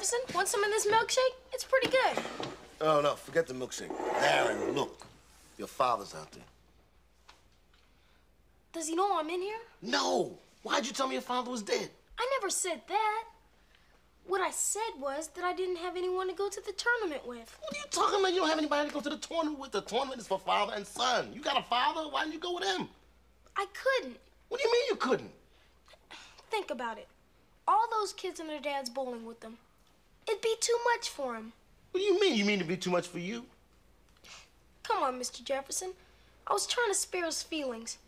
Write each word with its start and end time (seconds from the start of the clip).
Jefferson, 0.00 0.34
want 0.34 0.48
some 0.48 0.64
of 0.64 0.70
this 0.70 0.86
milkshake? 0.86 1.34
It's 1.52 1.64
pretty 1.64 1.88
good. 1.88 2.24
Oh, 2.80 3.02
no, 3.02 3.16
forget 3.16 3.46
the 3.46 3.52
milkshake. 3.52 3.94
Darren, 4.14 4.74
look. 4.74 5.06
Your 5.58 5.68
father's 5.68 6.14
out 6.14 6.32
there. 6.32 6.42
Does 8.72 8.88
he 8.88 8.96
know 8.96 9.18
I'm 9.18 9.28
in 9.28 9.42
here? 9.42 9.58
No! 9.82 10.38
Why'd 10.62 10.86
you 10.86 10.94
tell 10.94 11.06
me 11.06 11.16
your 11.16 11.22
father 11.22 11.50
was 11.50 11.62
dead? 11.62 11.90
I 12.18 12.26
never 12.38 12.48
said 12.48 12.80
that. 12.88 13.24
What 14.26 14.40
I 14.40 14.50
said 14.50 14.80
was 14.98 15.28
that 15.34 15.44
I 15.44 15.52
didn't 15.52 15.76
have 15.76 15.98
anyone 15.98 16.28
to 16.28 16.34
go 16.34 16.48
to 16.48 16.62
the 16.64 16.72
tournament 16.72 17.26
with. 17.26 17.58
What 17.60 17.74
are 17.74 17.78
you 17.78 17.84
talking 17.90 18.20
about? 18.20 18.32
You 18.32 18.38
don't 18.38 18.48
have 18.48 18.56
anybody 18.56 18.88
to 18.88 18.94
go 18.94 19.02
to 19.02 19.10
the 19.10 19.18
tournament 19.18 19.58
with. 19.58 19.72
The 19.72 19.82
tournament 19.82 20.18
is 20.18 20.26
for 20.26 20.38
father 20.38 20.72
and 20.74 20.86
son. 20.86 21.30
You 21.34 21.42
got 21.42 21.58
a 21.58 21.62
father? 21.64 22.08
Why 22.08 22.22
didn't 22.22 22.32
you 22.32 22.40
go 22.40 22.54
with 22.54 22.64
him? 22.64 22.88
I 23.54 23.66
couldn't. 23.74 24.16
What 24.48 24.62
do 24.62 24.66
you 24.66 24.72
mean 24.72 24.82
you 24.88 24.96
couldn't? 24.96 25.32
Think 26.50 26.70
about 26.70 26.96
it. 26.96 27.08
All 27.68 27.86
those 27.90 28.14
kids 28.14 28.40
and 28.40 28.48
their 28.48 28.60
dads 28.60 28.88
bowling 28.88 29.26
with 29.26 29.40
them. 29.40 29.58
It'd 30.30 30.42
be 30.42 30.54
too 30.60 30.78
much 30.94 31.08
for 31.08 31.34
him. 31.34 31.52
What 31.90 32.00
do 32.00 32.06
you 32.06 32.20
mean? 32.20 32.36
You 32.36 32.44
mean 32.44 32.56
it'd 32.56 32.68
be 32.68 32.76
too 32.76 32.90
much 32.90 33.08
for 33.08 33.18
you? 33.18 33.44
Come 34.84 35.02
on, 35.02 35.18
Mr. 35.18 35.42
Jefferson. 35.42 35.92
I 36.46 36.52
was 36.52 36.66
trying 36.66 36.88
to 36.88 36.94
spare 36.94 37.26
his 37.26 37.42
feelings. 37.42 37.98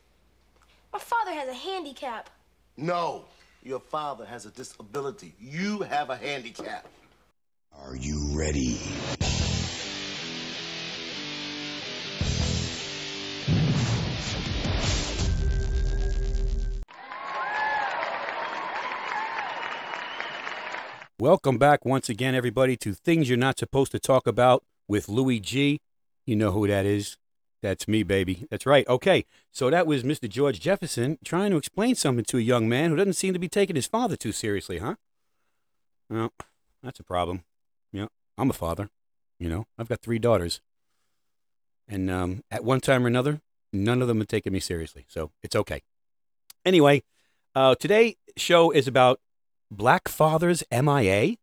My 0.92 0.98
father 0.98 1.32
has 1.32 1.48
a 1.48 1.54
handicap. 1.54 2.30
No. 2.76 3.24
Your 3.64 3.80
father 3.80 4.24
has 4.24 4.46
a 4.46 4.50
disability. 4.50 5.34
You 5.40 5.80
have 5.80 6.10
a 6.10 6.16
handicap. 6.16 6.86
Are 7.76 7.96
you 7.96 8.20
ready? 8.32 8.78
Welcome 21.22 21.56
back 21.56 21.84
once 21.84 22.08
again, 22.08 22.34
everybody, 22.34 22.76
to 22.78 22.94
Things 22.94 23.28
You're 23.28 23.38
Not 23.38 23.56
Supposed 23.56 23.92
to 23.92 24.00
Talk 24.00 24.26
About 24.26 24.64
with 24.88 25.08
Louis 25.08 25.38
G. 25.38 25.80
You 26.26 26.34
know 26.34 26.50
who 26.50 26.66
that 26.66 26.84
is. 26.84 27.16
That's 27.62 27.86
me, 27.86 28.02
baby. 28.02 28.48
That's 28.50 28.66
right. 28.66 28.84
Okay, 28.88 29.24
so 29.52 29.70
that 29.70 29.86
was 29.86 30.02
Mr. 30.02 30.28
George 30.28 30.58
Jefferson 30.58 31.18
trying 31.24 31.52
to 31.52 31.56
explain 31.56 31.94
something 31.94 32.24
to 32.24 32.38
a 32.38 32.40
young 32.40 32.68
man 32.68 32.90
who 32.90 32.96
doesn't 32.96 33.12
seem 33.12 33.32
to 33.34 33.38
be 33.38 33.48
taking 33.48 33.76
his 33.76 33.86
father 33.86 34.16
too 34.16 34.32
seriously, 34.32 34.78
huh? 34.78 34.96
Well, 36.10 36.32
that's 36.82 36.98
a 36.98 37.04
problem. 37.04 37.44
Yeah, 37.92 38.06
I'm 38.36 38.50
a 38.50 38.52
father. 38.52 38.90
You 39.38 39.48
know, 39.48 39.66
I've 39.78 39.88
got 39.88 40.00
three 40.00 40.18
daughters. 40.18 40.60
And 41.86 42.10
um, 42.10 42.42
at 42.50 42.64
one 42.64 42.80
time 42.80 43.04
or 43.04 43.06
another, 43.06 43.42
none 43.72 44.02
of 44.02 44.08
them 44.08 44.18
have 44.18 44.26
taken 44.26 44.52
me 44.52 44.58
seriously. 44.58 45.04
So 45.06 45.30
it's 45.40 45.54
okay. 45.54 45.82
Anyway, 46.64 47.04
uh, 47.54 47.76
today's 47.76 48.16
show 48.36 48.72
is 48.72 48.88
about 48.88 49.20
Black 49.72 50.06
Fathers 50.08 50.62
MIA, 50.70 51.36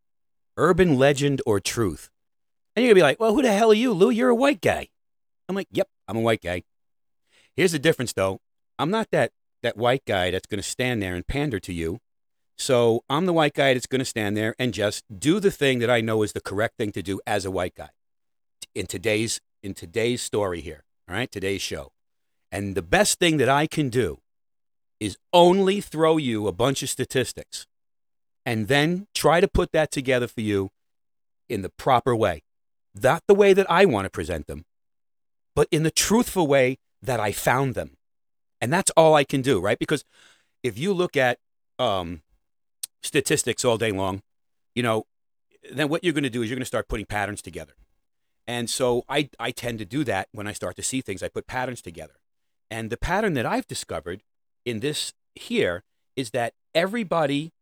urban 0.55 0.97
legend 0.97 1.41
or 1.45 1.59
truth. 1.59 2.09
And 2.75 2.83
you're 2.83 2.93
going 2.93 2.95
to 2.95 2.99
be 2.99 3.09
like, 3.09 3.19
well, 3.19 3.33
who 3.33 3.41
the 3.41 3.51
hell 3.51 3.71
are 3.71 3.75
you, 3.75 3.91
Lou? 3.91 4.09
You're 4.09 4.29
a 4.29 4.35
white 4.35 4.61
guy. 4.61 4.89
I'm 5.47 5.55
like, 5.55 5.67
yep, 5.71 5.89
I'm 6.07 6.17
a 6.17 6.21
white 6.21 6.41
guy. 6.41 6.63
Here's 7.55 7.71
the 7.71 7.79
difference, 7.79 8.13
though. 8.13 8.39
I'm 8.77 8.91
not 8.91 9.09
that, 9.11 9.31
that 9.63 9.77
white 9.77 10.05
guy 10.05 10.31
that's 10.31 10.45
going 10.45 10.61
to 10.61 10.67
stand 10.67 11.01
there 11.01 11.15
and 11.15 11.25
pander 11.25 11.59
to 11.59 11.73
you. 11.73 11.99
So 12.55 13.03
I'm 13.09 13.25
the 13.25 13.33
white 13.33 13.53
guy 13.53 13.73
that's 13.73 13.87
going 13.87 13.99
to 13.99 14.05
stand 14.05 14.37
there 14.37 14.53
and 14.59 14.73
just 14.73 15.03
do 15.17 15.39
the 15.39 15.51
thing 15.51 15.79
that 15.79 15.89
I 15.89 16.01
know 16.01 16.21
is 16.23 16.33
the 16.33 16.41
correct 16.41 16.77
thing 16.77 16.91
to 16.91 17.01
do 17.01 17.19
as 17.25 17.45
a 17.45 17.51
white 17.51 17.73
guy 17.73 17.89
in 18.75 18.85
today's 18.85 19.39
in 19.63 19.73
today's 19.73 20.21
story 20.21 20.61
here. 20.61 20.83
All 21.09 21.15
right, 21.15 21.31
today's 21.31 21.61
show. 21.61 21.91
And 22.51 22.75
the 22.75 22.81
best 22.81 23.19
thing 23.19 23.37
that 23.37 23.49
I 23.49 23.67
can 23.67 23.89
do 23.89 24.19
is 24.99 25.17
only 25.33 25.81
throw 25.81 26.17
you 26.17 26.47
a 26.47 26.51
bunch 26.51 26.83
of 26.83 26.89
statistics 26.89 27.65
and 28.49 28.67
then 28.67 29.05
try 29.13 29.39
to 29.39 29.47
put 29.47 29.71
that 29.73 29.91
together 29.91 30.27
for 30.27 30.41
you 30.41 30.71
in 31.47 31.61
the 31.61 31.69
proper 31.69 32.15
way. 32.15 32.41
Not 32.95 33.21
the 33.27 33.35
way 33.35 33.53
that 33.53 33.69
I 33.69 33.85
want 33.85 34.05
to 34.05 34.09
present 34.09 34.47
them, 34.47 34.65
but 35.55 35.67
in 35.69 35.83
the 35.83 35.91
truthful 35.91 36.47
way 36.47 36.79
that 36.99 37.19
I 37.19 37.31
found 37.31 37.75
them. 37.75 37.97
And 38.59 38.73
that's 38.73 38.89
all 38.97 39.13
I 39.13 39.23
can 39.23 39.43
do, 39.43 39.59
right? 39.61 39.77
Because 39.77 40.03
if 40.63 40.79
you 40.79 40.93
look 40.93 41.15
at 41.15 41.37
um, 41.77 42.23
statistics 43.03 43.63
all 43.63 43.77
day 43.77 43.91
long, 43.91 44.23
you 44.73 44.81
know, 44.81 45.05
then 45.71 45.87
what 45.87 46.03
you're 46.03 46.13
going 46.13 46.23
to 46.23 46.29
do 46.31 46.41
is 46.41 46.49
you're 46.49 46.55
going 46.55 46.63
to 46.63 46.65
start 46.65 46.87
putting 46.87 47.05
patterns 47.05 47.43
together. 47.43 47.73
And 48.47 48.67
so 48.67 49.03
I, 49.07 49.29
I 49.39 49.51
tend 49.51 49.77
to 49.77 49.85
do 49.85 50.03
that 50.05 50.27
when 50.31 50.47
I 50.47 50.53
start 50.53 50.75
to 50.77 50.81
see 50.81 51.01
things. 51.01 51.21
I 51.21 51.27
put 51.27 51.45
patterns 51.45 51.83
together. 51.83 52.15
And 52.71 52.89
the 52.89 52.97
pattern 52.97 53.35
that 53.35 53.45
I've 53.45 53.67
discovered 53.67 54.23
in 54.65 54.79
this 54.79 55.13
here 55.35 55.83
is 56.15 56.31
that 56.31 56.53
everybody 56.73 57.53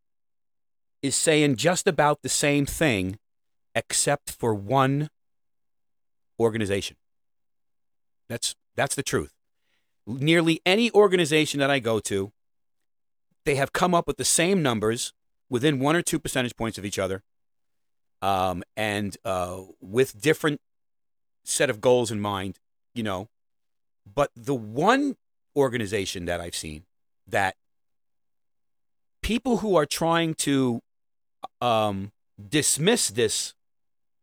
is 1.01 1.15
saying 1.15 1.55
just 1.55 1.87
about 1.87 2.21
the 2.21 2.29
same 2.29 2.65
thing 2.65 3.17
except 3.75 4.31
for 4.31 4.53
one 4.53 5.09
organization. 6.39 6.97
That's 8.29 8.55
that's 8.75 8.95
the 8.95 9.03
truth. 9.03 9.33
Nearly 10.05 10.61
any 10.65 10.91
organization 10.91 11.59
that 11.59 11.69
I 11.69 11.79
go 11.79 11.99
to, 12.01 12.31
they 13.45 13.55
have 13.55 13.73
come 13.73 13.93
up 13.93 14.07
with 14.07 14.17
the 14.17 14.25
same 14.25 14.61
numbers 14.61 15.13
within 15.49 15.79
one 15.79 15.95
or 15.95 16.01
two 16.01 16.19
percentage 16.19 16.55
points 16.55 16.77
of 16.77 16.85
each 16.85 16.99
other, 16.99 17.23
um, 18.21 18.63
and 18.75 19.17
uh, 19.25 19.61
with 19.81 20.19
different 20.21 20.61
set 21.43 21.69
of 21.69 21.81
goals 21.81 22.11
in 22.11 22.19
mind. 22.19 22.59
You 22.93 23.03
know, 23.03 23.27
but 24.11 24.31
the 24.35 24.55
one 24.55 25.15
organization 25.55 26.25
that 26.25 26.41
I've 26.41 26.55
seen 26.55 26.83
that 27.27 27.55
people 29.21 29.57
who 29.57 29.75
are 29.75 29.85
trying 29.85 30.33
to 30.33 30.81
um, 31.61 32.11
dismiss 32.49 33.09
this 33.09 33.53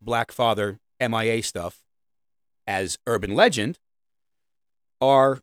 Black 0.01 0.33
Father 0.33 0.79
MIA 1.01 1.43
stuff 1.43 1.83
as 2.67 2.99
urban 3.07 3.35
legend 3.35 3.79
are 5.01 5.41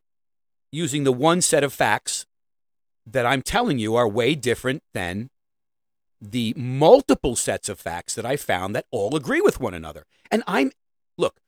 using 0.72 1.04
the 1.04 1.12
one 1.12 1.42
set 1.42 1.64
of 1.64 1.74
facts 1.74 2.26
that 3.06 3.26
I'm 3.26 3.42
telling 3.42 3.80
you 3.80 3.96
are 3.96 4.08
way 4.08 4.36
different 4.36 4.84
than 4.94 5.30
the 6.22 6.54
multiple 6.56 7.36
sets 7.36 7.68
of 7.68 7.80
facts 7.80 8.14
that 8.16 8.26
I 8.26 8.38
found 8.38 8.76
that 8.76 8.86
all 8.92 9.16
agree 9.16 9.42
with 9.42 9.60
one 9.60 9.74
another. 9.74 10.06
And 10.30 10.44
I'm 10.48 10.72
look, 11.18 11.40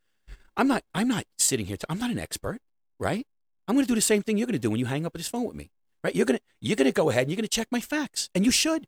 I'm 0.58 0.68
not 0.68 0.84
I'm 0.94 1.08
not 1.08 1.26
sitting 1.38 1.68
here 1.68 1.78
to, 1.78 1.86
I'm 1.90 2.00
not 2.00 2.12
an 2.12 2.20
expert, 2.20 2.60
right? 3.00 3.26
I'm 3.68 3.76
going 3.76 3.86
to 3.86 3.92
do 3.92 3.96
the 3.96 4.02
same 4.02 4.24
thing 4.24 4.38
you're 4.38 4.48
going 4.48 4.54
to 4.54 4.60
do 4.60 4.70
when 4.70 4.80
you 4.80 4.88
hang 4.88 5.06
up 5.06 5.14
this 5.14 5.28
phone 5.28 5.46
with 5.46 5.56
me. 5.56 5.70
Right? 6.04 6.16
You're 6.16 6.26
going 6.26 6.40
to 6.40 6.44
you're 6.60 6.76
going 6.76 6.92
to 6.92 6.92
go 6.92 7.10
ahead 7.10 7.24
and 7.24 7.32
you're 7.32 7.38
going 7.38 7.44
to 7.44 7.50
check 7.50 7.68
my 7.72 7.80
facts, 7.80 8.30
and 8.36 8.44
you 8.44 8.52
should. 8.52 8.88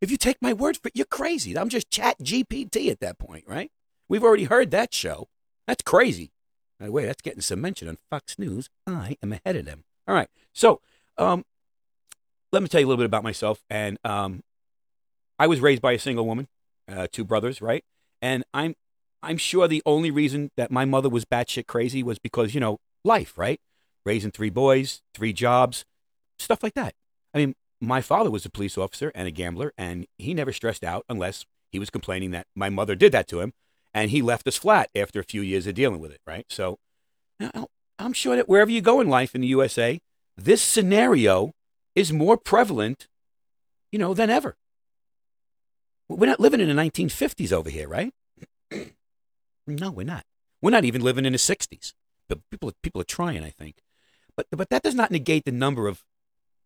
If 0.00 0.10
you 0.10 0.16
take 0.16 0.40
my 0.40 0.52
word 0.52 0.76
for 0.76 0.88
it, 0.88 0.96
you're 0.96 1.06
crazy. 1.06 1.56
I'm 1.58 1.68
just 1.68 1.90
chat 1.90 2.18
GPT 2.22 2.90
at 2.90 3.00
that 3.00 3.18
point, 3.18 3.44
right? 3.46 3.70
We've 4.08 4.22
already 4.22 4.44
heard 4.44 4.70
that 4.70 4.94
show. 4.94 5.28
That's 5.66 5.82
crazy. 5.82 6.32
By 6.78 6.86
the 6.86 6.92
way, 6.92 7.04
that's 7.04 7.22
getting 7.22 7.40
some 7.40 7.60
mention 7.60 7.88
on 7.88 7.98
Fox 8.08 8.38
News. 8.38 8.70
I 8.86 9.16
am 9.22 9.32
ahead 9.32 9.56
of 9.56 9.64
them. 9.64 9.84
All 10.06 10.14
right. 10.14 10.28
So, 10.52 10.80
um, 11.18 11.44
let 12.52 12.62
me 12.62 12.68
tell 12.68 12.80
you 12.80 12.86
a 12.86 12.88
little 12.88 13.02
bit 13.02 13.06
about 13.06 13.24
myself. 13.24 13.62
And 13.68 13.98
um, 14.04 14.42
I 15.38 15.46
was 15.46 15.60
raised 15.60 15.82
by 15.82 15.92
a 15.92 15.98
single 15.98 16.26
woman, 16.26 16.48
uh, 16.90 17.08
two 17.10 17.24
brothers, 17.24 17.60
right? 17.60 17.84
And 18.22 18.44
I'm 18.54 18.74
I'm 19.22 19.36
sure 19.36 19.66
the 19.66 19.82
only 19.84 20.10
reason 20.10 20.50
that 20.56 20.70
my 20.70 20.84
mother 20.84 21.08
was 21.08 21.24
batshit 21.24 21.66
crazy 21.66 22.02
was 22.02 22.18
because 22.18 22.54
you 22.54 22.60
know 22.60 22.78
life, 23.04 23.36
right? 23.36 23.60
Raising 24.04 24.30
three 24.30 24.50
boys, 24.50 25.02
three 25.14 25.32
jobs, 25.32 25.84
stuff 26.38 26.62
like 26.62 26.74
that. 26.74 26.94
I 27.34 27.38
mean, 27.38 27.54
my 27.80 28.00
father 28.00 28.30
was 28.30 28.44
a 28.44 28.50
police 28.50 28.76
officer 28.76 29.12
and 29.14 29.28
a 29.28 29.30
gambler, 29.30 29.72
and 29.78 30.06
he 30.18 30.34
never 30.34 30.52
stressed 30.52 30.84
out 30.84 31.04
unless 31.08 31.44
he 31.70 31.78
was 31.78 31.90
complaining 31.90 32.30
that 32.32 32.46
my 32.54 32.70
mother 32.70 32.94
did 32.94 33.12
that 33.12 33.28
to 33.28 33.40
him, 33.40 33.52
and 33.94 34.10
he 34.10 34.22
left 34.22 34.46
us 34.46 34.56
flat 34.56 34.90
after 34.94 35.20
a 35.20 35.24
few 35.24 35.42
years 35.42 35.66
of 35.66 35.74
dealing 35.74 36.00
with 36.00 36.12
it, 36.12 36.20
right? 36.26 36.46
So 36.48 36.78
I'm 37.98 38.12
sure 38.12 38.36
that 38.36 38.48
wherever 38.48 38.70
you 38.70 38.80
go 38.80 39.00
in 39.00 39.08
life 39.08 39.34
in 39.34 39.40
the 39.40 39.46
USA, 39.48 40.00
this 40.36 40.62
scenario 40.62 41.52
is 41.94 42.12
more 42.12 42.36
prevalent, 42.36 43.08
you 43.90 43.98
know, 43.98 44.14
than 44.14 44.30
ever. 44.30 44.56
We're 46.08 46.26
not 46.26 46.40
living 46.40 46.60
in 46.60 46.68
the 46.68 46.80
1950s 46.80 47.52
over 47.52 47.68
here, 47.68 47.88
right? 47.88 48.12
no, 49.66 49.90
we're 49.90 50.04
not. 50.04 50.24
We're 50.62 50.70
not 50.70 50.84
even 50.84 51.02
living 51.02 51.26
in 51.26 51.32
the 51.32 51.38
60s. 51.38 51.92
But 52.28 52.38
people, 52.50 52.72
people 52.82 53.00
are 53.00 53.04
trying, 53.04 53.42
I 53.42 53.50
think. 53.50 53.76
But, 54.36 54.46
but 54.50 54.70
that 54.70 54.82
does 54.82 54.94
not 54.94 55.10
negate 55.10 55.44
the 55.44 55.52
number 55.52 55.88
of 55.88 56.04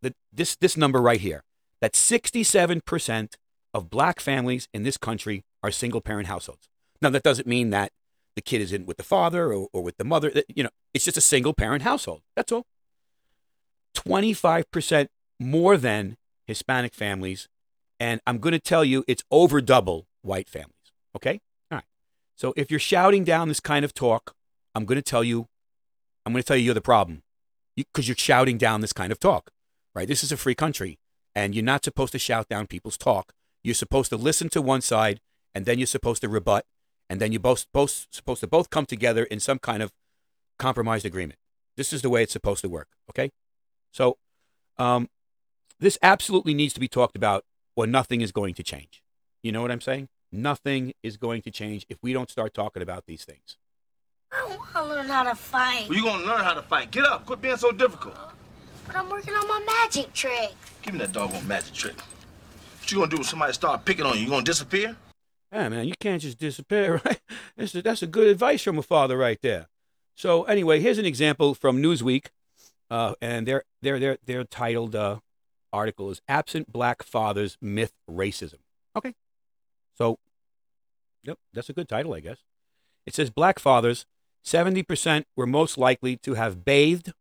the, 0.03 0.15
this, 0.33 0.57
this 0.57 0.77
number 0.77 1.01
right 1.01 1.21
here 1.21 1.43
that 1.81 1.95
67% 1.95 3.35
of 3.75 3.91
black 3.91 4.21
families 4.21 4.69
in 4.73 4.83
this 4.83 4.97
country 4.97 5.45
are 5.63 5.71
single 5.71 6.01
parent 6.01 6.29
households. 6.29 6.69
Now, 7.01 7.11
that 7.11 7.23
doesn't 7.23 7.47
mean 7.47 7.71
that 7.71 7.91
the 8.37 8.43
kid 8.43 8.61
is 8.61 8.73
in 8.73 8.87
with 8.87 8.97
the 8.97 9.03
father 9.03 9.53
or, 9.53 9.69
or 9.73 9.83
with 9.83 9.97
the 9.97 10.05
mother. 10.05 10.33
You 10.49 10.65
know, 10.65 10.71
it's 10.95 11.05
just 11.05 11.17
a 11.17 11.23
single 11.23 11.53
parent 11.53 11.83
household. 11.83 12.23
That's 12.37 12.53
all. 12.53 12.67
25% 13.95 15.09
more 15.39 15.77
than 15.77 16.17
Hispanic 16.47 16.95
families. 16.95 17.49
And 17.99 18.21
I'm 18.27 18.39
going 18.39 18.53
to 18.53 18.61
tell 18.61 18.85
you 18.85 19.05
it's 19.07 19.23
over 19.31 19.61
double 19.61 20.07
white 20.23 20.49
families. 20.49 20.93
Okay? 21.17 21.41
All 21.71 21.79
right. 21.79 21.85
So 22.37 22.55
if 22.57 22.71
you're 22.71 22.81
shouting 22.81 23.25
down 23.25 23.49
this 23.49 23.61
kind 23.61 23.85
of 23.85 23.93
talk, 23.93 24.35
I'm 24.75 24.85
going 24.85 24.97
to 24.97 25.03
tell 25.03 25.25
you, 25.25 25.49
I'm 26.25 26.33
going 26.33 26.43
to 26.43 26.47
tell 26.47 26.57
you 26.57 26.65
you're 26.65 26.75
the 26.75 26.81
problem 26.81 27.23
because 27.77 28.07
you, 28.07 28.13
you're 28.13 28.17
shouting 28.17 28.59
down 28.59 28.81
this 28.81 28.93
kind 28.93 29.13
of 29.13 29.19
talk, 29.19 29.51
right? 29.95 30.09
This 30.09 30.25
is 30.25 30.33
a 30.33 30.37
free 30.37 30.55
country 30.55 30.99
and 31.35 31.55
you're 31.55 31.65
not 31.65 31.85
supposed 31.85 32.13
to 32.13 32.19
shout 32.19 32.49
down 32.49 32.67
people's 32.67 32.99
talk. 32.99 33.33
You're 33.65 33.75
supposed 33.75 34.11
to 34.11 34.17
listen 34.17 34.49
to 34.51 34.63
one 34.63 34.81
side 34.81 35.21
and 35.55 35.65
then 35.65 35.79
you're 35.79 35.87
supposed 35.87 36.23
to 36.23 36.29
rebut, 36.29 36.65
and 37.09 37.21
then 37.21 37.33
you're 37.33 37.41
both 37.41 37.67
both 37.73 38.07
supposed 38.11 38.41
to 38.41 38.47
both 38.47 38.71
come 38.71 38.87
together 38.87 39.25
in 39.25 39.41
some 39.41 39.59
kind 39.59 39.83
of 39.83 39.93
compromised 40.59 41.05
agreement. 41.05 41.39
This 41.77 41.93
is 41.93 42.03
the 42.03 42.11
way 42.11 42.23
it's 42.23 42.33
supposed 42.33 42.63
to 42.63 42.69
work. 42.69 42.89
Okay, 43.11 43.31
so 43.93 44.17
um, 44.79 45.09
this 45.79 45.99
absolutely 46.03 46.55
needs 46.55 46.75
to 46.75 46.81
be 46.81 46.89
talked 46.89 47.17
about, 47.17 47.45
or 47.77 47.87
nothing 47.87 48.21
is 48.21 48.33
going 48.33 48.55
to 48.55 48.63
change. 48.63 49.03
You 49.43 49.53
know 49.53 49.63
what 49.63 49.71
I'm 49.71 49.81
saying? 49.81 50.09
Nothing 50.31 50.95
is 51.03 51.17
going 51.17 51.43
to 51.43 51.51
change 51.51 51.85
if 51.89 51.99
we 52.03 52.13
don't 52.13 52.31
start 52.31 52.55
talking 52.55 52.83
about 52.83 53.05
these 53.07 53.25
things. 53.25 53.59
I 54.33 54.47
want 54.47 54.73
to 54.73 54.85
learn 54.85 55.07
how 55.07 55.25
to 55.25 55.35
fight. 55.35 55.89
Well, 55.89 55.99
you 55.99 56.05
gonna 56.05 56.25
learn 56.25 56.41
how 56.41 56.55
to 56.55 56.63
fight. 56.63 56.91
Get 56.91 57.05
up. 57.05 57.27
Quit 57.27 57.43
being 57.43 57.59
so 57.59 57.71
difficult. 57.73 58.17
But 58.87 58.97
I'm 58.97 59.09
working 59.09 59.35
on 59.35 59.47
my 59.49 59.63
magic 59.65 60.13
trick. 60.13 60.53
Give 60.83 60.95
me 60.95 61.01
that 61.01 61.13
doggone 61.13 61.47
magic 61.47 61.75
trick. 61.75 61.97
What 61.99 62.91
you 62.91 62.99
gonna 62.99 63.11
do 63.11 63.17
when 63.17 63.25
somebody 63.25 63.53
start 63.53 63.85
picking 63.85 64.05
on 64.05 64.17
you? 64.17 64.25
You 64.25 64.29
gonna 64.31 64.45
disappear? 64.45 64.97
Yeah, 65.53 65.69
man, 65.69 65.87
you 65.87 65.95
can't 66.01 66.23
just 66.23 66.39
disappear, 66.39 67.01
right? 67.05 67.21
That's 67.57 67.75
a, 67.75 67.83
that's 67.83 68.03
a 68.03 68.07
good 68.07 68.27
advice 68.27 68.63
from 68.63 68.79
a 68.79 68.83
father 68.83 69.17
right 69.17 69.39
there. 69.43 69.69
So 70.17 70.45
anyway, 70.45 70.81
here's 70.81 70.99
an 70.99 71.07
example 71.07 71.55
from 71.55 71.83
Newsweek, 71.83 72.27
uh, 72.91 73.15
and 73.21 73.47
their 73.47 73.65
their 73.81 73.99
their 73.99 74.19
their 74.25 74.45
titled 74.45 74.95
uh, 74.95 75.19
article 75.73 76.11
is 76.11 76.21
"Absent 76.29 76.73
Black 76.73 77.03
Fathers 77.03 77.59
Myth 77.61 77.93
Racism." 78.11 78.59
Okay, 78.97 79.15
so 79.97 80.19
yep, 81.23 81.39
that's 81.53 81.69
a 81.69 81.73
good 81.73 81.89
title, 81.89 82.15
I 82.15 82.21
guess. 82.21 82.39
It 83.07 83.15
says 83.15 83.31
black 83.31 83.59
fathers, 83.59 84.07
seventy 84.43 84.83
percent 84.83 85.27
were 85.37 85.47
most 85.47 85.79
likely 85.79 86.17
to 86.19 86.35
have 86.35 86.65
bathed, 86.65 87.13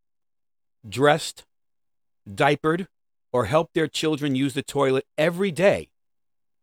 dressed, 0.87 1.45
diapered, 2.31 2.87
or 3.33 3.45
helped 3.45 3.73
their 3.73 3.87
children 3.87 4.35
use 4.35 4.53
the 4.53 4.63
toilet 4.63 5.05
every 5.17 5.51
day 5.51 5.89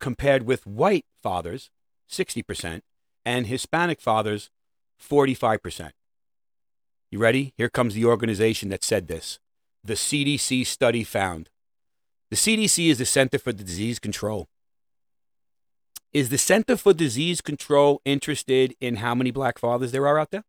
compared 0.00 0.44
with 0.44 0.66
white 0.66 1.06
fathers, 1.22 1.70
60%, 2.10 2.82
and 3.24 3.46
Hispanic 3.46 4.00
fathers, 4.00 4.50
45%. 5.02 5.90
You 7.10 7.18
ready? 7.18 7.54
Here 7.56 7.70
comes 7.70 7.94
the 7.94 8.04
organization 8.04 8.68
that 8.68 8.84
said 8.84 9.08
this. 9.08 9.38
The 9.82 9.94
CDC 9.94 10.66
study 10.66 11.04
found. 11.04 11.48
The 12.30 12.36
CDC 12.36 12.90
is 12.90 12.98
the 12.98 13.06
Center 13.06 13.38
for 13.38 13.52
Disease 13.52 13.98
Control. 13.98 14.48
Is 16.12 16.28
the 16.28 16.38
Center 16.38 16.76
for 16.76 16.92
Disease 16.92 17.40
Control 17.40 18.02
interested 18.04 18.74
in 18.80 18.96
how 18.96 19.14
many 19.14 19.30
black 19.30 19.58
fathers 19.58 19.92
there 19.92 20.06
are 20.06 20.18
out 20.18 20.30
there? 20.30 20.44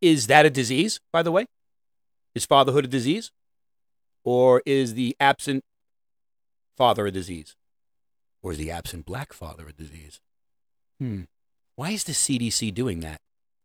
Is 0.00 0.26
that 0.26 0.46
a 0.46 0.50
disease, 0.50 1.00
by 1.12 1.22
the 1.22 1.32
way? 1.32 1.46
Is 2.34 2.46
fatherhood 2.46 2.84
a 2.84 2.88
disease? 2.88 3.32
Or 4.22 4.62
is 4.64 4.94
the 4.94 5.16
absent 5.18 5.64
father 6.76 7.06
a 7.06 7.10
disease? 7.10 7.56
Or 8.42 8.52
is 8.52 8.58
the 8.58 8.70
absent 8.70 9.04
black 9.04 9.32
father 9.32 9.66
a 9.68 9.72
disease? 9.72 10.20
Hmm. 10.98 11.22
Why 11.76 11.90
is 11.90 12.04
the 12.04 12.12
CDC 12.12 12.72
doing 12.74 13.00
that? 13.00 13.18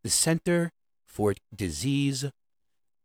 The 0.04 0.10
Center 0.10 0.72
for 1.06 1.36
Disease 1.54 2.26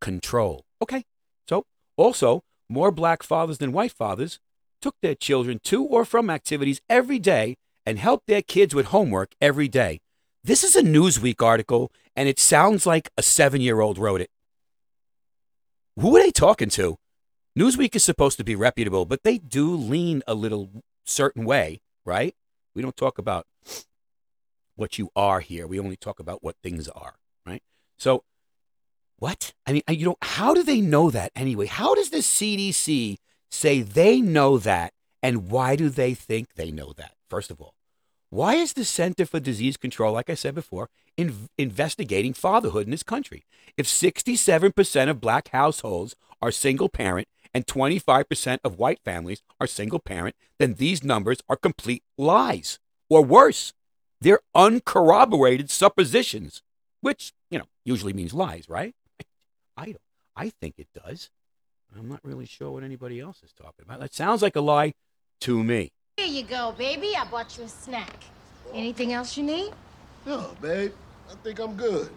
Control. 0.00 0.64
Okay. 0.82 1.04
So, 1.48 1.64
also, 1.96 2.42
more 2.68 2.90
black 2.90 3.22
fathers 3.22 3.58
than 3.58 3.72
white 3.72 3.92
fathers 3.92 4.38
took 4.80 4.94
their 5.02 5.14
children 5.14 5.60
to 5.64 5.84
or 5.84 6.04
from 6.04 6.30
activities 6.30 6.80
every 6.88 7.18
day 7.18 7.56
and 7.84 7.98
helped 7.98 8.26
their 8.26 8.42
kids 8.42 8.74
with 8.74 8.86
homework 8.86 9.32
every 9.40 9.68
day. 9.68 9.98
This 10.42 10.64
is 10.64 10.74
a 10.74 10.82
Newsweek 10.82 11.42
article, 11.42 11.92
and 12.16 12.28
it 12.28 12.38
sounds 12.38 12.86
like 12.86 13.10
a 13.18 13.22
seven 13.22 13.60
year 13.60 13.80
old 13.80 13.98
wrote 13.98 14.20
it. 14.20 14.30
Who 16.00 16.16
are 16.16 16.22
they 16.22 16.30
talking 16.30 16.70
to? 16.70 16.96
Newsweek 17.58 17.94
is 17.94 18.02
supposed 18.02 18.38
to 18.38 18.44
be 18.44 18.54
reputable, 18.54 19.04
but 19.04 19.22
they 19.22 19.36
do 19.36 19.74
lean 19.74 20.22
a 20.26 20.32
little 20.32 20.70
certain 21.04 21.44
way, 21.44 21.82
right? 22.06 22.34
We 22.74 22.80
don't 22.80 22.96
talk 22.96 23.18
about 23.18 23.46
what 24.76 24.98
you 24.98 25.10
are 25.14 25.40
here. 25.40 25.66
We 25.66 25.78
only 25.78 25.96
talk 25.96 26.18
about 26.18 26.42
what 26.42 26.56
things 26.62 26.88
are, 26.88 27.16
right? 27.44 27.62
So, 27.98 28.24
what? 29.18 29.52
I 29.66 29.72
mean, 29.72 29.82
you 29.90 30.06
know, 30.06 30.16
how 30.22 30.54
do 30.54 30.62
they 30.62 30.80
know 30.80 31.10
that 31.10 31.32
anyway? 31.36 31.66
How 31.66 31.94
does 31.94 32.08
the 32.08 32.18
CDC 32.18 33.18
say 33.50 33.82
they 33.82 34.22
know 34.22 34.56
that, 34.56 34.94
and 35.22 35.50
why 35.50 35.76
do 35.76 35.90
they 35.90 36.14
think 36.14 36.54
they 36.54 36.70
know 36.70 36.94
that? 36.96 37.12
First 37.28 37.50
of 37.50 37.60
all, 37.60 37.74
why 38.30 38.54
is 38.54 38.72
the 38.74 38.84
Center 38.84 39.26
for 39.26 39.40
Disease 39.40 39.76
Control, 39.76 40.12
like 40.12 40.30
I 40.30 40.34
said 40.34 40.54
before, 40.54 40.88
in- 41.16 41.48
investigating 41.58 42.32
fatherhood 42.32 42.84
in 42.84 42.92
this 42.92 43.02
country? 43.02 43.44
If 43.76 43.86
67% 43.86 45.10
of 45.10 45.20
black 45.20 45.48
households 45.48 46.14
are 46.40 46.52
single 46.52 46.88
parent 46.88 47.26
and 47.52 47.66
25% 47.66 48.58
of 48.64 48.78
white 48.78 49.00
families 49.04 49.42
are 49.60 49.66
single 49.66 49.98
parent, 49.98 50.36
then 50.58 50.74
these 50.74 51.02
numbers 51.02 51.38
are 51.48 51.56
complete 51.56 52.04
lies. 52.16 52.78
Or 53.08 53.24
worse, 53.24 53.72
they're 54.20 54.40
uncorroborated 54.54 55.68
suppositions, 55.68 56.62
which, 57.00 57.32
you 57.50 57.58
know, 57.58 57.66
usually 57.84 58.12
means 58.12 58.32
lies, 58.32 58.68
right? 58.68 58.94
I 59.76 59.86
don't. 59.86 59.98
I 60.36 60.50
think 60.50 60.76
it 60.78 60.88
does. 60.94 61.30
I'm 61.98 62.08
not 62.08 62.20
really 62.22 62.46
sure 62.46 62.70
what 62.70 62.84
anybody 62.84 63.18
else 63.18 63.42
is 63.42 63.52
talking 63.52 63.84
about. 63.84 63.98
That 63.98 64.14
sounds 64.14 64.42
like 64.42 64.54
a 64.54 64.60
lie 64.60 64.94
to 65.40 65.64
me. 65.64 65.90
Here 66.20 66.28
you 66.28 66.42
go, 66.42 66.72
baby. 66.76 67.16
I 67.16 67.24
bought 67.24 67.56
you 67.56 67.64
a 67.64 67.68
snack. 67.68 68.14
Anything 68.74 69.14
else 69.14 69.38
you 69.38 69.42
need? 69.42 69.72
No, 70.26 70.54
babe. 70.60 70.92
I 71.30 71.34
think 71.36 71.58
I'm 71.58 71.74
good. 71.76 72.10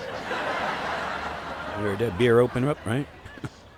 You 0.00 1.82
heard 1.82 1.98
that 1.98 2.16
beer 2.16 2.40
open 2.40 2.64
up, 2.66 2.78
right? 2.86 3.06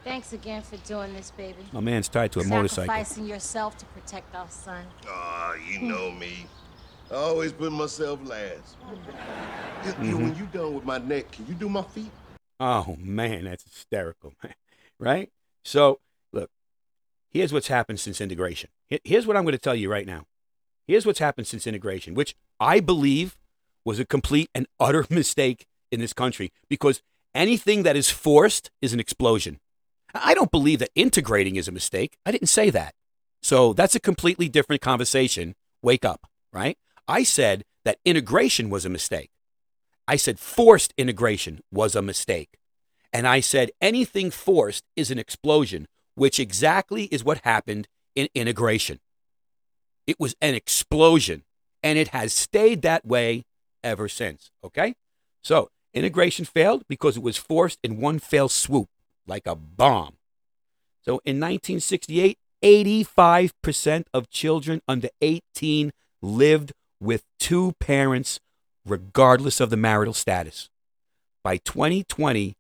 Thanks 0.05 0.33
again 0.33 0.63
for 0.63 0.77
doing 0.77 1.13
this, 1.13 1.33
baby. 1.33 1.57
My 1.73 1.81
man's 1.81 2.09
tied 2.09 2.31
to 2.33 2.39
a 2.41 2.45
motorcycle. 2.45 2.87
Sacrificing 2.87 3.27
yourself 3.27 3.77
to 3.79 3.85
protect 3.87 4.33
our 4.37 4.49
son. 4.49 4.85
Ah, 5.09 5.55
you 5.55 5.81
know 5.81 6.13
me. 6.13 6.47
I 7.11 7.15
always 7.17 7.53
put 7.53 7.73
myself 7.73 8.21
last. 8.29 8.77
You- 9.85 9.95
you 10.07 10.11
know, 10.13 10.17
when 10.19 10.37
you 10.37 10.47
done 10.53 10.75
with 10.75 10.85
my 10.85 10.99
neck, 10.99 11.33
can 11.33 11.49
you 11.49 11.55
do 11.55 11.69
my 11.69 11.83
feet? 11.83 12.13
Oh 12.61 12.97
man, 13.01 13.43
that's 13.45 13.65
hysterical, 13.65 14.35
right? 15.01 15.31
So, 15.65 15.89
look, 15.91 16.01
here's 17.31 17.53
what's 17.53 17.69
happened 17.69 18.01
since 18.01 18.21
integration. 18.21 18.71
Here's 19.05 19.27
what 19.27 19.37
I'm 19.37 19.45
going 19.45 19.53
to 19.53 19.59
tell 19.59 19.75
you 19.75 19.91
right 19.91 20.07
now. 20.07 20.25
Here's 20.87 21.05
what's 21.05 21.19
happened 21.19 21.47
since 21.47 21.67
integration, 21.67 22.15
which 22.15 22.35
I 22.59 22.81
believe 22.81 23.37
was 23.85 23.99
a 23.99 24.07
complete 24.07 24.51
and 24.55 24.67
utter 24.81 25.05
mistake 25.11 25.67
in 25.91 26.01
this 26.01 26.13
country 26.13 26.53
because 26.69 27.03
anything 27.35 27.83
that 27.83 27.97
is 27.97 28.11
forced 28.11 28.71
is 28.81 28.93
an 28.93 29.01
explosion. 29.01 29.61
I 30.15 30.35
don't 30.35 30.51
believe 30.51 30.79
that 30.79 30.91
integrating 30.95 31.57
is 31.57 31.69
a 31.69 31.73
mistake. 31.73 32.17
I 32.25 32.33
didn't 32.33 32.49
say 32.49 32.71
that. 32.71 32.95
So 33.43 33.73
that's 33.73 33.95
a 33.95 34.01
completely 34.01 34.49
different 34.49 34.83
conversation. 34.83 35.55
Wake 35.83 36.05
up, 36.05 36.27
right? 36.53 36.79
I 37.07 37.23
said 37.23 37.65
that 37.85 37.99
integration 38.05 38.71
was 38.71 38.85
a 38.85 38.91
mistake. 38.91 39.31
I 40.07 40.17
said 40.17 40.39
forced 40.39 40.95
integration 40.97 41.61
was 41.71 41.95
a 41.95 42.03
mistake. 42.03 42.59
And 43.13 43.27
I 43.27 43.41
said 43.41 43.71
anything 43.81 44.31
forced 44.31 44.85
is 44.97 45.11
an 45.11 45.19
explosion, 45.19 45.87
which 46.19 46.41
exactly 46.41 47.05
is 47.05 47.25
what 47.25 47.41
happened 47.45 47.89
in 48.15 48.29
integration. 48.35 48.99
It 50.07 50.19
was 50.19 50.35
an 50.41 50.55
explosion, 50.55 51.45
and 51.83 51.99
it 51.99 52.09
has 52.09 52.33
stayed 52.33 52.83
that 52.83 53.07
way 53.07 53.45
ever 53.85 54.09
since. 54.09 54.51
Okay? 54.65 54.95
So 55.43 55.71
integration 55.95 56.45
failed 56.45 56.83
because 56.89 57.17
it 57.17 57.23
was 57.23 57.37
forced 57.37 57.79
in 57.83 58.01
one 58.01 58.19
fell 58.19 58.49
swoop, 58.49 58.89
like 59.27 59.47
a 59.47 59.55
bomb. 59.55 60.17
So 61.03 61.21
in 61.25 61.41
1968, 61.41 62.37
85% 62.63 64.05
of 64.13 64.29
children 64.31 64.83
under 64.89 65.09
18 65.23 65.93
lived 66.21 66.73
with 67.01 67.23
two 67.39 67.73
parents, 67.79 68.41
regardless 68.85 69.61
of 69.61 69.71
the 69.71 69.77
marital 69.77 70.15
status. 70.15 70.69
By 71.45 71.59
2020, 71.59 72.57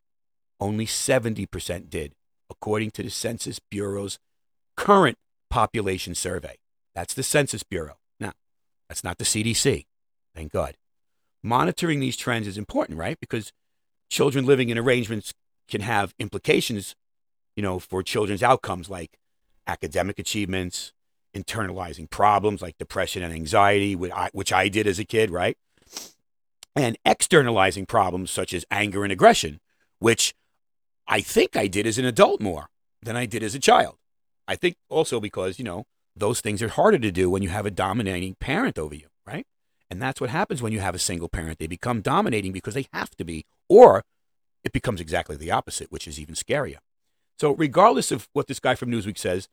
only 0.60 0.86
70% 0.86 1.90
did, 1.90 2.12
according 2.50 2.90
to 2.92 3.02
the 3.02 3.10
Census 3.10 3.58
Bureau's 3.58 4.18
current 4.76 5.18
population 5.50 6.14
survey. 6.14 6.56
That's 6.94 7.14
the 7.14 7.22
Census 7.22 7.62
Bureau. 7.62 7.96
Now, 8.18 8.32
that's 8.88 9.04
not 9.04 9.18
the 9.18 9.24
CDC. 9.24 9.86
Thank 10.34 10.52
God. 10.52 10.76
Monitoring 11.42 12.00
these 12.00 12.16
trends 12.16 12.46
is 12.46 12.58
important, 12.58 12.98
right? 12.98 13.18
Because 13.20 13.52
children 14.10 14.46
living 14.46 14.68
in 14.68 14.78
arrangements 14.78 15.32
can 15.68 15.80
have 15.80 16.14
implications, 16.18 16.94
you 17.56 17.62
know, 17.62 17.78
for 17.78 18.02
children's 18.02 18.42
outcomes 18.42 18.88
like 18.88 19.18
academic 19.66 20.18
achievements, 20.18 20.92
internalizing 21.36 22.08
problems 22.10 22.62
like 22.62 22.78
depression 22.78 23.22
and 23.22 23.32
anxiety, 23.32 23.94
which 23.94 24.12
I, 24.12 24.30
which 24.32 24.52
I 24.52 24.68
did 24.68 24.86
as 24.86 24.98
a 24.98 25.04
kid, 25.04 25.30
right? 25.30 25.56
And 26.74 26.96
externalizing 27.04 27.86
problems 27.86 28.30
such 28.30 28.52
as 28.54 28.64
anger 28.70 29.02
and 29.02 29.12
aggression, 29.12 29.60
which 29.98 30.34
I 31.08 31.20
think 31.20 31.56
I 31.56 31.66
did 31.66 31.86
as 31.86 31.98
an 31.98 32.04
adult 32.04 32.40
more 32.40 32.68
than 33.02 33.16
I 33.16 33.26
did 33.26 33.42
as 33.42 33.54
a 33.54 33.58
child. 33.58 33.96
I 34.46 34.56
think 34.56 34.76
also 34.88 35.20
because, 35.20 35.58
you 35.58 35.64
know, 35.64 35.84
those 36.14 36.40
things 36.40 36.62
are 36.62 36.68
harder 36.68 36.98
to 36.98 37.10
do 37.10 37.30
when 37.30 37.42
you 37.42 37.48
have 37.48 37.66
a 37.66 37.70
dominating 37.70 38.34
parent 38.40 38.78
over 38.78 38.94
you, 38.94 39.06
right? 39.26 39.46
And 39.90 40.02
that's 40.02 40.20
what 40.20 40.30
happens 40.30 40.60
when 40.60 40.72
you 40.72 40.80
have 40.80 40.94
a 40.94 40.98
single 40.98 41.28
parent. 41.28 41.58
They 41.58 41.66
become 41.66 42.02
dominating 42.02 42.52
because 42.52 42.74
they 42.74 42.86
have 42.92 43.10
to 43.16 43.24
be, 43.24 43.44
or 43.68 44.02
it 44.64 44.72
becomes 44.72 45.00
exactly 45.00 45.36
the 45.36 45.50
opposite, 45.50 45.90
which 45.90 46.06
is 46.06 46.20
even 46.20 46.34
scarier. 46.34 46.78
So, 47.38 47.52
regardless 47.52 48.10
of 48.10 48.28
what 48.32 48.48
this 48.48 48.60
guy 48.60 48.74
from 48.74 48.90
Newsweek 48.90 49.16
says, 49.16 49.48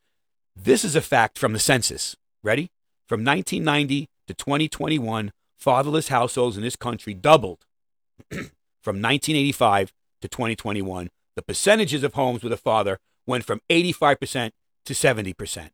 this 0.55 0.83
is 0.83 0.95
a 0.95 1.01
fact 1.01 1.37
from 1.37 1.53
the 1.53 1.59
census. 1.59 2.15
Ready? 2.43 2.71
From 3.07 3.23
1990 3.23 4.07
to 4.27 4.33
2021, 4.33 5.31
fatherless 5.57 6.07
households 6.07 6.57
in 6.57 6.63
this 6.63 6.75
country 6.75 7.13
doubled. 7.13 7.65
from 8.31 9.01
1985 9.01 9.93
to 10.21 10.27
2021, 10.27 11.09
the 11.35 11.41
percentages 11.41 12.03
of 12.03 12.13
homes 12.13 12.43
with 12.43 12.53
a 12.53 12.57
father 12.57 12.97
went 13.27 13.43
from 13.43 13.61
85% 13.69 14.51
to 14.85 14.93
70%. 14.93 15.69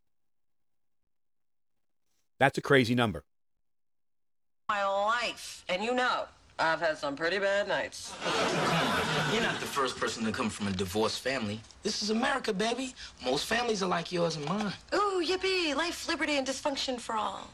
That's 2.40 2.58
a 2.58 2.62
crazy 2.62 2.96
number. 2.96 3.24
my 4.70 4.84
life. 4.86 5.64
And 5.70 5.84
you 5.84 5.94
know, 5.94 6.24
I've 6.58 6.80
had 6.80 6.98
some 6.98 7.16
pretty 7.16 7.40
bad 7.40 7.68
nights. 7.68 8.14
You're 9.34 9.44
not 9.44 9.60
the 9.60 9.66
first 9.66 9.98
person 9.98 10.24
to 10.26 10.32
come 10.32 10.50
from 10.50 10.68
a 10.68 10.72
divorced 10.72 11.20
family. 11.22 11.60
This 11.84 12.02
is 12.02 12.10
America, 12.10 12.54
baby. 12.54 12.94
Most 13.24 13.46
families 13.46 13.84
are 13.84 13.90
like 13.90 14.12
yours 14.12 14.38
and 14.38 14.46
mine. 14.46 14.72
Ooh, 14.94 15.24
yippee, 15.26 15.76
life, 15.76 16.08
liberty, 16.08 16.38
and 16.38 16.48
dysfunction 16.48 17.00
for 17.00 17.16
all. 17.16 17.50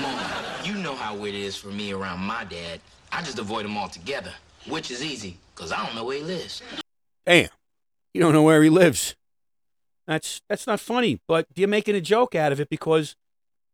Mom, 0.00 0.20
you 0.64 0.74
know 0.74 0.94
how 0.94 1.24
it 1.24 1.34
is 1.34 1.56
for 1.56 1.68
me 1.68 1.92
around 1.92 2.20
my 2.20 2.44
dad. 2.44 2.80
I 3.12 3.22
just 3.22 3.38
avoid 3.38 3.64
him 3.66 3.76
altogether, 3.76 4.32
which 4.68 4.90
is 4.90 5.02
easy, 5.02 5.36
because 5.54 5.72
I 5.72 5.84
don't 5.84 5.94
know 5.94 6.04
where 6.04 6.18
he 6.18 6.22
lives. 6.22 6.62
Damn, 7.28 7.50
you 8.14 8.22
don't 8.22 8.32
know 8.32 8.42
where 8.42 8.62
he 8.62 8.70
lives. 8.70 9.14
That's 10.06 10.40
that's 10.48 10.66
not 10.66 10.80
funny, 10.80 11.20
but 11.28 11.46
you're 11.54 11.68
making 11.68 11.94
a 11.94 12.00
joke 12.00 12.34
out 12.34 12.52
of 12.52 12.60
it 12.60 12.70
because, 12.70 13.16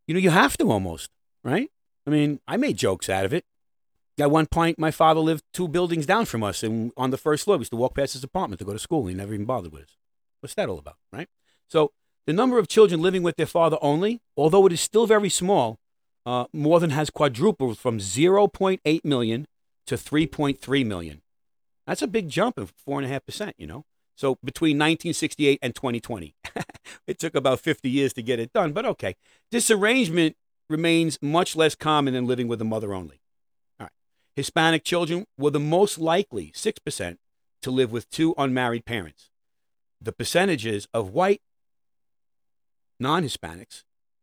you 0.08 0.14
know, 0.14 0.18
you 0.18 0.30
have 0.30 0.56
to 0.56 0.72
almost, 0.72 1.08
right? 1.44 1.70
I 2.04 2.10
mean, 2.10 2.40
I 2.48 2.56
made 2.56 2.76
jokes 2.76 3.08
out 3.08 3.24
of 3.24 3.32
it. 3.32 3.44
At 4.18 4.32
one 4.32 4.46
point, 4.46 4.76
my 4.76 4.90
father 4.90 5.20
lived 5.20 5.44
two 5.52 5.68
buildings 5.68 6.04
down 6.04 6.24
from 6.24 6.42
us, 6.42 6.64
and 6.64 6.90
on 6.96 7.10
the 7.10 7.16
first 7.16 7.44
floor, 7.44 7.56
we 7.56 7.60
used 7.60 7.70
to 7.70 7.76
walk 7.76 7.94
past 7.94 8.14
his 8.14 8.24
apartment 8.24 8.58
to 8.58 8.64
go 8.64 8.72
to 8.72 8.78
school. 8.80 9.06
He 9.06 9.14
never 9.14 9.32
even 9.32 9.46
bothered 9.46 9.72
with 9.72 9.84
us. 9.84 9.96
What's 10.40 10.54
that 10.56 10.68
all 10.68 10.80
about, 10.80 10.96
right? 11.12 11.28
So 11.68 11.92
the 12.26 12.32
number 12.32 12.58
of 12.58 12.66
children 12.66 13.02
living 13.02 13.22
with 13.22 13.36
their 13.36 13.46
father 13.46 13.78
only, 13.80 14.20
although 14.36 14.66
it 14.66 14.72
is 14.72 14.80
still 14.80 15.06
very 15.06 15.30
small, 15.30 15.78
uh, 16.26 16.46
more 16.52 16.80
than 16.80 16.90
has 16.90 17.08
quadrupled 17.08 17.78
from 17.78 17.98
0.8 17.98 19.04
million 19.04 19.46
to 19.86 19.94
3.3 19.94 20.84
million. 20.84 21.20
That's 21.86 22.02
a 22.02 22.06
big 22.06 22.28
jump 22.28 22.58
of 22.58 22.72
four 22.76 22.98
and 22.98 23.06
a 23.06 23.12
half 23.12 23.24
percent. 23.24 23.54
You 23.58 23.66
know, 23.66 23.84
so 24.16 24.38
between 24.44 24.76
1968 24.76 25.58
and 25.62 25.74
2020, 25.74 26.34
it 27.06 27.18
took 27.18 27.34
about 27.34 27.60
50 27.60 27.88
years 27.88 28.12
to 28.14 28.22
get 28.22 28.38
it 28.38 28.52
done. 28.52 28.72
But 28.72 28.86
okay, 28.86 29.16
this 29.50 29.70
arrangement 29.70 30.36
remains 30.68 31.18
much 31.20 31.56
less 31.56 31.74
common 31.74 32.14
than 32.14 32.26
living 32.26 32.48
with 32.48 32.60
a 32.60 32.64
mother 32.64 32.94
only. 32.94 33.20
All 33.78 33.84
right, 33.84 33.92
Hispanic 34.34 34.84
children 34.84 35.26
were 35.36 35.50
the 35.50 35.60
most 35.60 35.98
likely, 35.98 36.52
six 36.54 36.78
percent, 36.78 37.18
to 37.62 37.70
live 37.70 37.92
with 37.92 38.08
two 38.10 38.34
unmarried 38.38 38.84
parents. 38.84 39.30
The 40.00 40.12
percentages 40.12 40.86
of 40.92 41.10
white 41.10 41.40
non-Hispanics, 43.00 43.82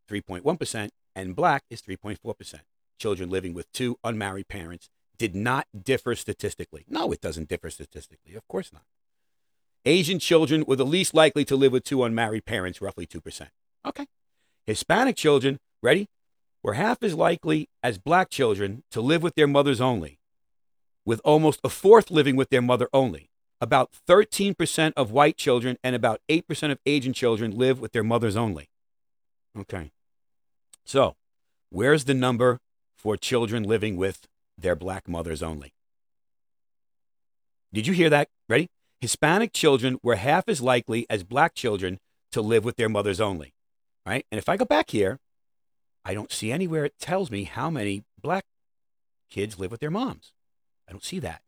3.1 0.10 0.58
percent, 0.60 0.91
and 1.15 1.36
black 1.36 1.63
is 1.70 1.82
3.4 1.82 2.38
percent. 2.38 2.63
Children 3.00 3.30
living 3.30 3.53
with 3.53 3.72
two 3.72 3.98
unmarried 4.03 4.48
parents 4.48 4.89
did 5.22 5.36
not 5.36 5.68
differ 5.84 6.16
statistically. 6.16 6.84
No, 6.90 7.12
it 7.12 7.22
doesn't 7.22 7.48
differ 7.48 7.70
statistically. 7.70 8.34
Of 8.34 8.48
course 8.48 8.74
not. 8.74 8.82
Asian 9.86 10.18
children 10.18 10.66
were 10.66 10.75
the 10.75 10.84
least 10.84 11.13
likely 11.13 11.46
to 11.46 11.56
live 11.56 11.72
with 11.72 11.84
two 11.84 12.04
unmarried 12.04 12.44
parents, 12.44 12.82
roughly 12.82 13.06
2%. 13.06 13.50
Okay. 13.86 14.08
Hispanic 14.66 15.16
children, 15.16 15.60
ready, 15.84 16.08
were 16.63 16.74
half 16.74 17.04
as 17.04 17.13
likely 17.13 17.70
as 17.84 18.00
black 18.00 18.32
children 18.32 18.82
to 18.90 19.00
live 19.00 19.22
with 19.22 19.36
their 19.36 19.46
mothers 19.46 19.80
only, 19.80 20.18
with 21.06 21.22
almost 21.24 21.60
a 21.63 21.70
fourth 21.70 22.10
living 22.10 22.36
with 22.36 22.50
their 22.50 22.63
mother 22.63 22.90
only. 22.92 23.30
About 23.60 23.92
13% 24.10 24.94
of 24.98 25.12
white 25.12 25.38
children 25.38 25.78
and 25.84 25.96
about 25.96 26.20
8% 26.28 26.72
of 26.72 26.80
Asian 26.88 27.13
children 27.13 27.56
live 27.56 27.80
with 27.80 27.92
their 27.92 28.04
mothers 28.04 28.36
only. 28.36 28.70
Okay. 29.56 29.92
So, 30.84 31.13
where's 31.70 32.06
the 32.06 32.16
number 32.16 32.58
for 32.98 33.18
children 33.18 33.62
living 33.62 33.98
with 33.98 34.28
their 34.62 34.75
black 34.75 35.08
mothers 35.08 35.44
only? 35.44 35.74
Did 37.74 37.88
you 37.88 37.94
hear 37.94 38.10
that? 38.10 38.30
Ready? 38.50 38.68
Hispanic 39.00 39.53
children 39.53 39.98
were 40.03 40.15
half 40.15 40.48
as 40.48 40.62
likely 40.62 41.06
as 41.10 41.24
black 41.24 41.56
children 41.56 42.00
to 42.32 42.41
live 42.41 42.63
with 42.63 42.75
their 42.75 42.89
mothers 42.89 43.22
only. 43.22 43.53
Right? 44.06 44.25
And 44.32 44.38
if 44.38 44.50
I 44.50 44.58
go 44.58 44.65
back 44.65 44.91
here, 44.91 45.20
I 46.03 46.13
don't 46.13 46.32
see 46.32 46.51
anywhere 46.51 46.86
it 46.86 47.00
tells 47.00 47.32
me 47.32 47.44
how 47.44 47.70
many 47.70 48.03
black 48.22 48.46
kids 49.30 49.60
live 49.60 49.72
with 49.72 49.80
their 49.80 49.91
moms. 49.91 50.34
I 50.88 50.91
don't 50.91 51.03
see 51.03 51.20
that. 51.20 51.41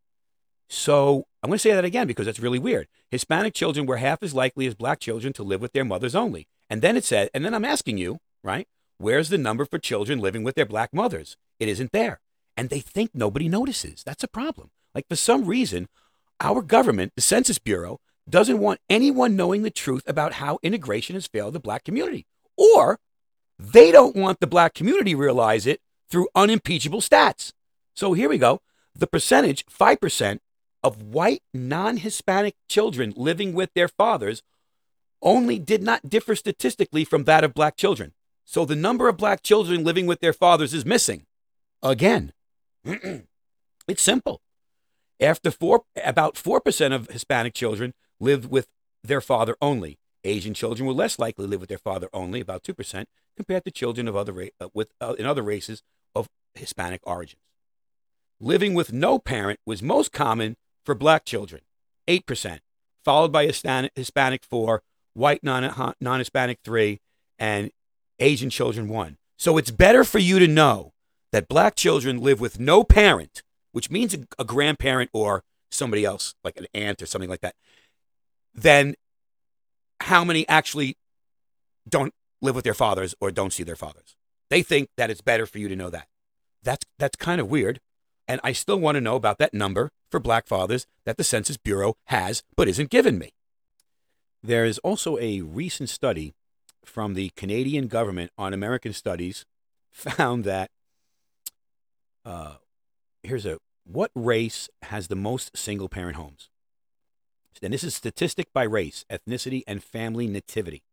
So 0.70 1.26
I'm 1.42 1.50
going 1.50 1.58
to 1.58 1.62
say 1.62 1.74
that 1.74 1.86
again 1.86 2.08
because 2.08 2.26
that's 2.26 2.40
really 2.40 2.60
weird. 2.60 2.88
Hispanic 3.12 3.54
children 3.54 3.86
were 3.86 3.98
half 3.98 4.24
as 4.24 4.34
likely 4.34 4.66
as 4.66 4.76
black 4.76 5.00
children 5.00 5.34
to 5.34 5.44
live 5.44 5.62
with 5.62 5.74
their 5.74 5.86
mothers 5.86 6.16
only. 6.16 6.48
And 6.70 6.82
then 6.82 6.98
it 6.98 7.04
said, 7.04 7.30
and 7.34 7.44
then 7.44 7.54
I'm 7.54 7.66
asking 7.66 7.98
you, 7.98 8.20
right? 8.44 8.68
Where's 8.98 9.30
the 9.30 9.38
number 9.38 9.66
for 9.66 9.78
children 9.78 10.20
living 10.20 10.44
with 10.44 10.56
their 10.56 10.66
black 10.66 10.94
mothers? 10.94 11.38
It 11.60 11.68
isn't 11.68 11.92
there. 11.92 12.22
And 12.56 12.70
they 12.70 12.80
think 12.80 13.12
nobody 13.14 13.50
notices. 13.50 14.04
That's 14.04 14.24
a 14.24 14.28
problem. 14.28 14.70
Like 14.94 15.08
for 15.10 15.16
some 15.16 15.46
reason, 15.46 15.88
our 16.40 16.62
government, 16.62 17.14
the 17.16 17.22
Census 17.22 17.60
Bureau, 17.60 18.00
doesn't 18.30 18.60
want 18.60 18.80
anyone 18.90 19.36
knowing 19.36 19.64
the 19.64 19.72
truth 19.72 20.04
about 20.08 20.34
how 20.34 20.60
integration 20.62 21.16
has 21.16 21.28
failed 21.28 21.54
the 21.54 21.60
black 21.60 21.84
community. 21.84 22.26
Or 22.58 23.00
they 23.60 23.92
don't 23.92 24.16
want 24.16 24.40
the 24.40 24.48
black 24.48 24.74
community 24.74 25.16
realize 25.16 25.66
it 25.66 25.82
through 26.10 26.30
unimpeachable 26.36 27.02
stats. 27.02 27.54
So 27.96 28.14
here 28.14 28.30
we 28.30 28.38
go. 28.38 28.62
The 28.96 29.08
percentage, 29.08 29.66
5%, 29.66 30.40
of 30.84 31.02
white 31.02 31.42
non 31.54 31.98
Hispanic 31.98 32.56
children 32.68 33.14
living 33.16 33.54
with 33.54 33.74
their 33.74 33.88
fathers 33.88 34.44
only 35.22 35.58
did 35.58 35.82
not 35.82 36.10
differ 36.10 36.36
statistically 36.36 37.06
from 37.06 37.24
that 37.24 37.44
of 37.44 37.54
black 37.54 37.78
children. 37.78 38.14
So 38.44 38.66
the 38.66 38.76
number 38.76 39.08
of 39.08 39.18
black 39.18 39.42
children 39.42 39.84
living 39.84 40.06
with 40.06 40.20
their 40.20 40.34
fathers 40.34 40.74
is 40.74 40.86
missing. 40.86 41.26
Again, 41.82 42.34
it's 42.86 44.02
simple. 44.02 44.42
After 45.20 45.52
four, 45.52 45.84
about 46.04 46.36
4% 46.36 46.94
of 46.94 47.08
Hispanic 47.10 47.54
children 47.54 47.94
lived 48.20 48.50
with 48.50 48.68
their 49.04 49.22
father 49.22 49.56
only. 49.62 50.00
Asian 50.24 50.54
children 50.54 50.88
were 50.88 50.94
less 50.94 51.20
likely 51.20 51.46
to 51.46 51.50
live 51.50 51.60
with 51.60 51.70
their 51.70 51.78
father 51.78 52.08
only, 52.14 52.40
about 52.40 52.64
2%, 52.64 53.06
compared 53.36 53.66
to 53.66 53.72
children 53.72 54.08
of 54.08 54.16
other 54.16 54.32
ra- 54.32 54.46
uh, 54.60 54.70
with, 54.74 54.90
uh, 55.02 55.16
in 55.20 55.26
other 55.26 55.42
races 55.42 55.84
of 56.16 56.28
Hispanic 56.56 57.02
origins. 57.04 57.42
Living 58.40 58.74
with 58.74 58.94
no 58.94 59.20
parent 59.20 59.60
was 59.66 59.82
most 59.82 60.12
common 60.12 60.56
for 60.84 60.96
black 60.96 61.26
children, 61.26 61.62
8%, 62.08 62.60
followed 63.04 63.32
by 63.32 63.46
Hispanic 63.46 64.44
4, 64.44 64.82
white 65.14 65.44
non 65.44 66.20
Hispanic 66.20 66.60
3, 66.64 67.00
and 67.38 67.72
Asian 68.20 68.50
children 68.50 68.88
1. 68.88 69.18
So 69.38 69.58
it's 69.58 69.72
better 69.72 70.04
for 70.04 70.20
you 70.20 70.40
to 70.40 70.48
know 70.48 70.93
that 71.34 71.48
black 71.48 71.76
children 71.76 72.22
live 72.22 72.40
with 72.40 72.60
no 72.60 72.84
parent, 72.84 73.42
which 73.72 73.90
means 73.90 74.14
a, 74.14 74.20
a 74.40 74.46
grandparent 74.46 75.10
or 75.14 75.44
somebody 75.72 76.06
else, 76.06 76.36
like 76.44 76.56
an 76.58 76.68
aunt 76.76 77.02
or 77.02 77.08
something 77.08 77.30
like 77.30 77.42
that, 77.42 77.56
then 78.54 78.94
how 80.02 80.24
many 80.24 80.48
actually 80.48 80.96
don't 81.90 82.14
live 82.40 82.56
with 82.56 82.64
their 82.64 82.76
fathers 82.76 83.16
or 83.20 83.32
don't 83.32 83.52
see 83.52 83.64
their 83.64 83.76
fathers. 83.76 84.16
They 84.52 84.62
think 84.62 84.90
that 84.96 85.10
it's 85.10 85.22
better 85.22 85.48
for 85.48 85.58
you 85.58 85.68
to 85.68 85.76
know 85.76 85.90
that. 85.90 86.08
That's 86.62 86.86
that's 87.00 87.16
kind 87.16 87.42
of 87.42 87.50
weird. 87.50 87.80
And 88.28 88.40
I 88.44 88.52
still 88.54 88.80
want 88.80 88.96
to 88.96 89.02
know 89.02 89.16
about 89.16 89.40
that 89.40 89.54
number 89.54 89.90
for 90.12 90.20
black 90.20 90.48
fathers 90.48 90.86
that 91.06 91.18
the 91.18 91.24
Census 91.24 91.58
Bureau 91.58 91.96
has 92.06 92.44
but 92.56 92.68
isn't 92.68 92.92
giving 92.92 93.18
me. 93.18 93.32
There 94.44 94.66
is 94.66 94.78
also 94.80 95.18
a 95.18 95.42
recent 95.42 95.90
study 95.90 96.36
from 96.86 97.16
the 97.16 97.32
Canadian 97.36 97.88
government 97.88 98.32
on 98.38 98.54
American 98.54 98.94
studies 98.94 99.46
found 99.92 100.44
that 100.44 100.70
uh, 102.26 102.56
here's 103.22 103.46
a 103.46 103.58
what 103.86 104.12
race 104.16 104.70
has 104.84 105.08
the 105.08 105.16
most 105.16 105.58
single 105.58 105.90
parent 105.90 106.16
homes? 106.16 106.50
And 107.62 107.74
this 107.74 107.84
is 107.84 107.96
statistic 107.96 108.48
by 108.54 108.64
race, 108.64 109.06
ethnicity, 109.10 109.62
and 109.68 109.84
family 109.84 110.28
nativity. 110.28 110.84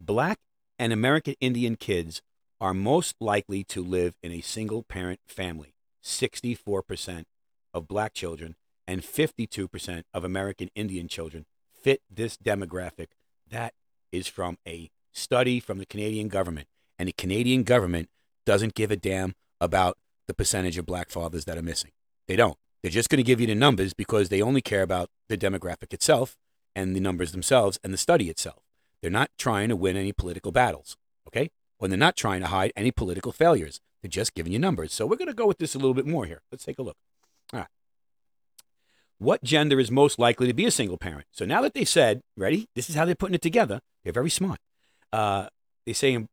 Black 0.00 0.38
and 0.78 0.92
American 0.92 1.34
Indian 1.40 1.76
kids 1.76 2.22
are 2.60 2.74
most 2.74 3.16
likely 3.20 3.64
to 3.64 3.82
live 3.82 4.14
in 4.22 4.30
a 4.30 4.40
single 4.40 4.82
parent 4.82 5.20
family. 5.26 5.74
64% 6.02 7.24
of 7.74 7.88
black 7.88 8.14
children 8.14 8.54
and 8.86 9.02
52% 9.02 10.02
of 10.12 10.24
American 10.24 10.70
Indian 10.74 11.08
children 11.08 11.46
fit 11.72 12.02
this 12.10 12.36
demographic. 12.36 13.08
That 13.48 13.74
is 14.12 14.28
from 14.28 14.58
a 14.66 14.90
study 15.12 15.60
from 15.60 15.78
the 15.78 15.86
Canadian 15.86 16.28
government. 16.28 16.68
And 16.98 17.08
the 17.08 17.12
Canadian 17.12 17.62
government 17.64 18.08
doesn't 18.44 18.74
give 18.74 18.90
a 18.90 18.96
damn 18.96 19.34
about 19.60 19.98
the 20.32 20.36
percentage 20.36 20.78
of 20.78 20.86
black 20.86 21.10
fathers 21.10 21.44
that 21.44 21.58
are 21.58 21.62
missing. 21.62 21.90
They 22.26 22.36
don't. 22.36 22.56
They're 22.82 22.90
just 22.90 23.10
going 23.10 23.18
to 23.18 23.22
give 23.22 23.38
you 23.38 23.46
the 23.46 23.54
numbers 23.54 23.92
because 23.92 24.30
they 24.30 24.40
only 24.40 24.62
care 24.62 24.80
about 24.80 25.10
the 25.28 25.36
demographic 25.36 25.92
itself 25.92 26.36
and 26.74 26.96
the 26.96 27.00
numbers 27.00 27.32
themselves 27.32 27.78
and 27.84 27.92
the 27.92 27.98
study 27.98 28.30
itself. 28.30 28.62
They're 29.02 29.10
not 29.10 29.30
trying 29.38 29.68
to 29.68 29.76
win 29.76 29.98
any 29.98 30.12
political 30.12 30.50
battles, 30.50 30.96
okay? 31.28 31.50
Or 31.78 31.86
they're 31.86 31.98
not 31.98 32.16
trying 32.16 32.40
to 32.40 32.46
hide 32.46 32.72
any 32.74 32.90
political 32.90 33.30
failures. 33.30 33.80
They're 34.00 34.08
just 34.08 34.34
giving 34.34 34.54
you 34.54 34.58
numbers. 34.58 34.94
So 34.94 35.04
we're 35.04 35.16
going 35.16 35.28
to 35.28 35.34
go 35.34 35.46
with 35.46 35.58
this 35.58 35.74
a 35.74 35.78
little 35.78 35.94
bit 35.94 36.06
more 36.06 36.24
here. 36.24 36.40
Let's 36.50 36.64
take 36.64 36.78
a 36.78 36.82
look. 36.82 36.96
All 37.52 37.60
right. 37.60 37.68
What 39.18 39.44
gender 39.44 39.78
is 39.78 39.90
most 39.90 40.18
likely 40.18 40.46
to 40.46 40.54
be 40.54 40.64
a 40.64 40.70
single 40.70 40.96
parent? 40.96 41.26
So 41.30 41.44
now 41.44 41.60
that 41.60 41.74
they 41.74 41.84
said, 41.84 42.22
ready? 42.38 42.68
This 42.74 42.88
is 42.88 42.96
how 42.96 43.04
they're 43.04 43.14
putting 43.14 43.34
it 43.34 43.42
together. 43.42 43.80
They're 44.02 44.14
very 44.14 44.30
smart. 44.30 44.60
Uh, 45.12 45.48
they 45.84 45.92
say 45.92 46.26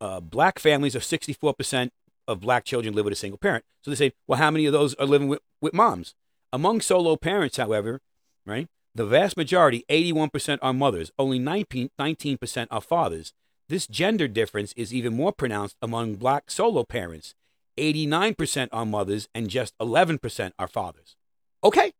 uh, 0.00 0.20
black 0.20 0.60
families 0.60 0.94
are 0.94 1.00
64% 1.00 1.90
of 2.30 2.40
black 2.40 2.64
children 2.64 2.94
live 2.94 3.04
with 3.04 3.12
a 3.12 3.16
single 3.16 3.38
parent. 3.38 3.64
So 3.82 3.90
they 3.90 3.96
say, 3.96 4.12
well, 4.26 4.38
how 4.38 4.50
many 4.50 4.66
of 4.66 4.72
those 4.72 4.94
are 4.94 5.06
living 5.06 5.28
with, 5.28 5.40
with 5.60 5.74
moms? 5.74 6.14
Among 6.52 6.80
solo 6.80 7.16
parents, 7.16 7.56
however, 7.56 8.00
right, 8.46 8.68
the 8.94 9.06
vast 9.06 9.36
majority, 9.36 9.84
81%, 9.88 10.58
are 10.62 10.72
mothers. 10.72 11.12
Only 11.18 11.38
19, 11.38 11.90
19% 11.98 12.66
are 12.70 12.80
fathers. 12.80 13.32
This 13.68 13.86
gender 13.86 14.26
difference 14.26 14.72
is 14.76 14.92
even 14.92 15.14
more 15.14 15.32
pronounced 15.32 15.76
among 15.80 16.16
black 16.16 16.50
solo 16.50 16.84
parents. 16.84 17.34
89% 17.78 18.68
are 18.72 18.86
mothers 18.86 19.28
and 19.34 19.48
just 19.48 19.76
11% 19.78 20.52
are 20.58 20.68
fathers. 20.68 21.16
Okay. 21.62 21.92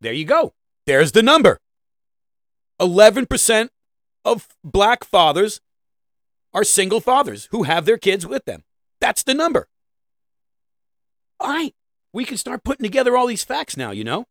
There 0.00 0.12
you 0.12 0.24
go. 0.24 0.52
There's 0.86 1.12
the 1.12 1.22
number. 1.22 1.58
11% 2.80 3.68
of 4.24 4.48
black 4.62 5.04
fathers 5.04 5.60
are 6.52 6.64
single 6.64 7.00
fathers 7.00 7.48
who 7.50 7.62
have 7.62 7.86
their 7.86 7.98
kids 7.98 8.26
with 8.26 8.44
them. 8.44 8.64
That's 9.02 9.24
the 9.24 9.34
number. 9.34 9.66
All 11.40 11.48
right. 11.48 11.74
We 12.12 12.24
can 12.24 12.36
start 12.36 12.62
putting 12.62 12.84
together 12.84 13.16
all 13.16 13.26
these 13.26 13.42
facts 13.42 13.76
now, 13.76 13.90
you 13.90 14.04
know? 14.04 14.26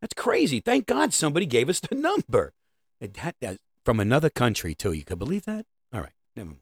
That's 0.00 0.14
crazy. 0.14 0.60
Thank 0.60 0.86
God 0.86 1.12
somebody 1.12 1.44
gave 1.44 1.68
us 1.68 1.80
the 1.80 1.96
number. 1.96 2.52
That, 3.00 3.34
that, 3.40 3.56
from 3.84 3.98
another 3.98 4.30
country, 4.30 4.76
too. 4.76 4.92
You 4.92 5.02
could 5.02 5.18
believe 5.18 5.44
that? 5.46 5.66
All 5.92 6.00
right. 6.00 6.12
Never 6.36 6.50
mind. 6.50 6.60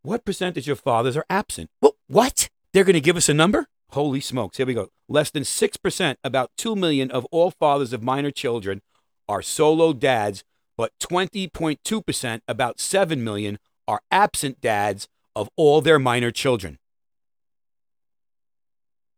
What 0.00 0.24
percentage 0.24 0.70
of 0.70 0.80
fathers 0.80 1.18
are 1.18 1.26
absent? 1.28 1.68
Well, 1.82 1.96
what? 2.06 2.48
They're 2.72 2.84
going 2.84 2.94
to 2.94 3.00
give 3.02 3.18
us 3.18 3.28
a 3.28 3.34
number? 3.34 3.66
Holy 3.90 4.22
smokes. 4.22 4.56
Here 4.56 4.64
we 4.64 4.72
go. 4.72 4.88
Less 5.10 5.30
than 5.30 5.42
6%, 5.42 6.16
about 6.24 6.50
2 6.56 6.74
million 6.74 7.10
of 7.10 7.26
all 7.30 7.50
fathers 7.50 7.92
of 7.92 8.02
minor 8.02 8.30
children 8.30 8.80
are 9.28 9.42
solo 9.42 9.92
dads, 9.92 10.44
but 10.78 10.92
20.2%, 10.98 12.40
about 12.48 12.80
7 12.80 13.22
million, 13.22 13.58
are 13.86 14.00
absent 14.10 14.62
dads 14.62 15.08
of 15.34 15.48
all 15.56 15.80
their 15.80 15.98
minor 15.98 16.30
children. 16.30 16.78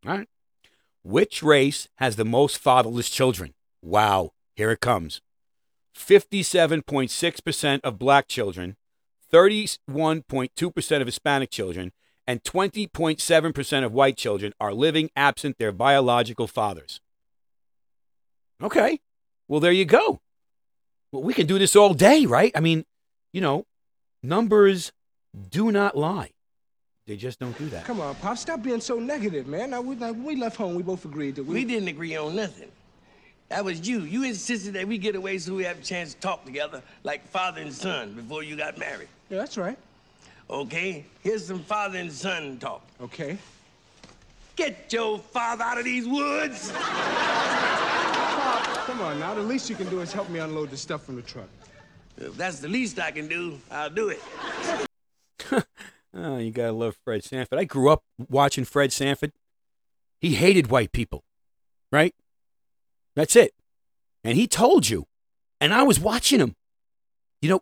All 0.06 0.12
right. 0.12 0.28
Which 1.02 1.42
race 1.42 1.88
has 1.96 2.16
the 2.16 2.24
most 2.24 2.58
fatherless 2.58 3.10
children? 3.10 3.54
Wow, 3.82 4.32
here 4.54 4.70
it 4.70 4.80
comes. 4.80 5.20
57.6% 5.96 7.80
of 7.84 7.98
black 7.98 8.26
children, 8.26 8.76
31.2% 9.32 11.00
of 11.00 11.06
Hispanic 11.06 11.50
children, 11.50 11.92
and 12.26 12.42
20.7% 12.42 13.84
of 13.84 13.92
white 13.92 14.16
children 14.16 14.52
are 14.58 14.72
living 14.72 15.10
absent 15.14 15.58
their 15.58 15.72
biological 15.72 16.46
fathers. 16.46 17.00
Okay, 18.62 19.00
well, 19.46 19.60
there 19.60 19.72
you 19.72 19.84
go. 19.84 20.20
Well, 21.12 21.22
we 21.22 21.34
can 21.34 21.46
do 21.46 21.58
this 21.58 21.76
all 21.76 21.94
day, 21.94 22.24
right? 22.26 22.52
I 22.54 22.60
mean, 22.60 22.84
you 23.32 23.40
know, 23.40 23.66
numbers 24.22 24.90
do 25.50 25.72
not 25.72 25.96
lie. 25.96 26.30
They 27.06 27.16
just 27.16 27.38
don't 27.38 27.56
do 27.58 27.68
that. 27.68 27.84
Come 27.84 28.00
on, 28.00 28.14
Pop, 28.16 28.38
stop 28.38 28.62
being 28.62 28.80
so 28.80 28.98
negative, 28.98 29.46
man. 29.46 29.70
Now, 29.70 29.82
we, 29.82 29.94
now, 29.96 30.12
when 30.12 30.24
we 30.24 30.36
left 30.36 30.56
home, 30.56 30.74
we 30.74 30.82
both 30.82 31.04
agreed 31.04 31.34
that 31.36 31.44
we... 31.44 31.54
We 31.54 31.64
didn't 31.64 31.88
agree 31.88 32.16
on 32.16 32.34
nothing. 32.34 32.70
That 33.50 33.62
was 33.64 33.86
you. 33.86 34.00
You 34.00 34.24
insisted 34.24 34.72
that 34.74 34.88
we 34.88 34.96
get 34.96 35.14
away 35.14 35.36
so 35.38 35.54
we 35.54 35.64
have 35.64 35.78
a 35.78 35.82
chance 35.82 36.14
to 36.14 36.20
talk 36.20 36.46
together 36.46 36.82
like 37.02 37.26
father 37.28 37.60
and 37.60 37.72
son 37.72 38.14
before 38.14 38.42
you 38.42 38.56
got 38.56 38.78
married. 38.78 39.08
Yeah, 39.28 39.38
that's 39.38 39.58
right. 39.58 39.76
Okay, 40.48 41.04
here's 41.22 41.46
some 41.46 41.60
father 41.60 41.98
and 41.98 42.10
son 42.10 42.58
talk. 42.58 42.82
Okay. 43.00 43.36
Get 44.56 44.92
your 44.92 45.18
father 45.18 45.64
out 45.64 45.78
of 45.78 45.84
these 45.84 46.08
woods. 46.08 46.72
Pop, 46.74 48.64
come 48.86 49.00
on 49.02 49.18
now. 49.18 49.34
The 49.34 49.42
least 49.42 49.68
you 49.68 49.76
can 49.76 49.88
do 49.90 50.00
is 50.00 50.12
help 50.12 50.30
me 50.30 50.38
unload 50.38 50.70
the 50.70 50.76
stuff 50.76 51.04
from 51.04 51.16
the 51.16 51.22
truck. 51.22 51.48
If 52.16 52.36
that's 52.36 52.60
the 52.60 52.68
least 52.68 52.98
I 52.98 53.10
can 53.10 53.28
do, 53.28 53.58
I'll 53.70 53.90
do 53.90 54.08
it. 54.08 54.22
Oh, 56.16 56.38
you 56.38 56.52
gotta 56.52 56.72
love 56.72 56.96
Fred 57.04 57.24
Sanford. 57.24 57.58
I 57.58 57.64
grew 57.64 57.90
up 57.90 58.04
watching 58.28 58.64
Fred 58.64 58.92
Sanford. 58.92 59.32
He 60.20 60.34
hated 60.34 60.68
white 60.68 60.92
people, 60.92 61.24
right? 61.90 62.14
That's 63.16 63.34
it. 63.34 63.52
And 64.22 64.36
he 64.36 64.46
told 64.46 64.88
you. 64.88 65.06
And 65.60 65.74
I 65.74 65.82
was 65.82 65.98
watching 65.98 66.40
him. 66.40 66.54
You 67.42 67.48
know, 67.48 67.60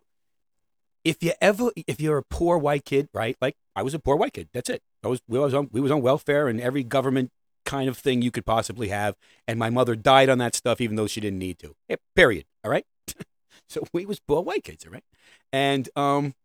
if 1.03 1.23
you 1.23 1.31
ever, 1.41 1.71
if 1.87 1.99
you're 1.99 2.17
a 2.17 2.23
poor 2.23 2.57
white 2.57 2.85
kid, 2.85 3.09
right? 3.13 3.35
Like 3.41 3.55
I 3.75 3.81
was 3.81 3.93
a 3.93 3.99
poor 3.99 4.15
white 4.15 4.33
kid. 4.33 4.49
That's 4.53 4.69
it. 4.69 4.81
I 5.03 5.07
was, 5.07 5.21
we 5.27 5.39
was 5.39 5.53
on, 5.53 5.69
we 5.71 5.81
was 5.81 5.91
on 5.91 6.01
welfare 6.01 6.47
and 6.47 6.61
every 6.61 6.83
government 6.83 7.31
kind 7.65 7.89
of 7.89 7.97
thing 7.97 8.21
you 8.21 8.31
could 8.31 8.45
possibly 8.45 8.89
have. 8.89 9.15
And 9.47 9.57
my 9.57 9.69
mother 9.69 9.95
died 9.95 10.29
on 10.29 10.37
that 10.39 10.55
stuff, 10.55 10.79
even 10.79 10.95
though 10.95 11.07
she 11.07 11.21
didn't 11.21 11.39
need 11.39 11.59
to. 11.59 11.75
Yeah, 11.89 11.97
period. 12.15 12.45
All 12.63 12.71
right. 12.71 12.85
so 13.69 13.83
we 13.93 14.05
was 14.05 14.19
poor 14.19 14.41
white 14.41 14.63
kids, 14.63 14.85
all 14.85 14.91
right. 14.91 15.03
And 15.51 15.89
um, 15.95 16.35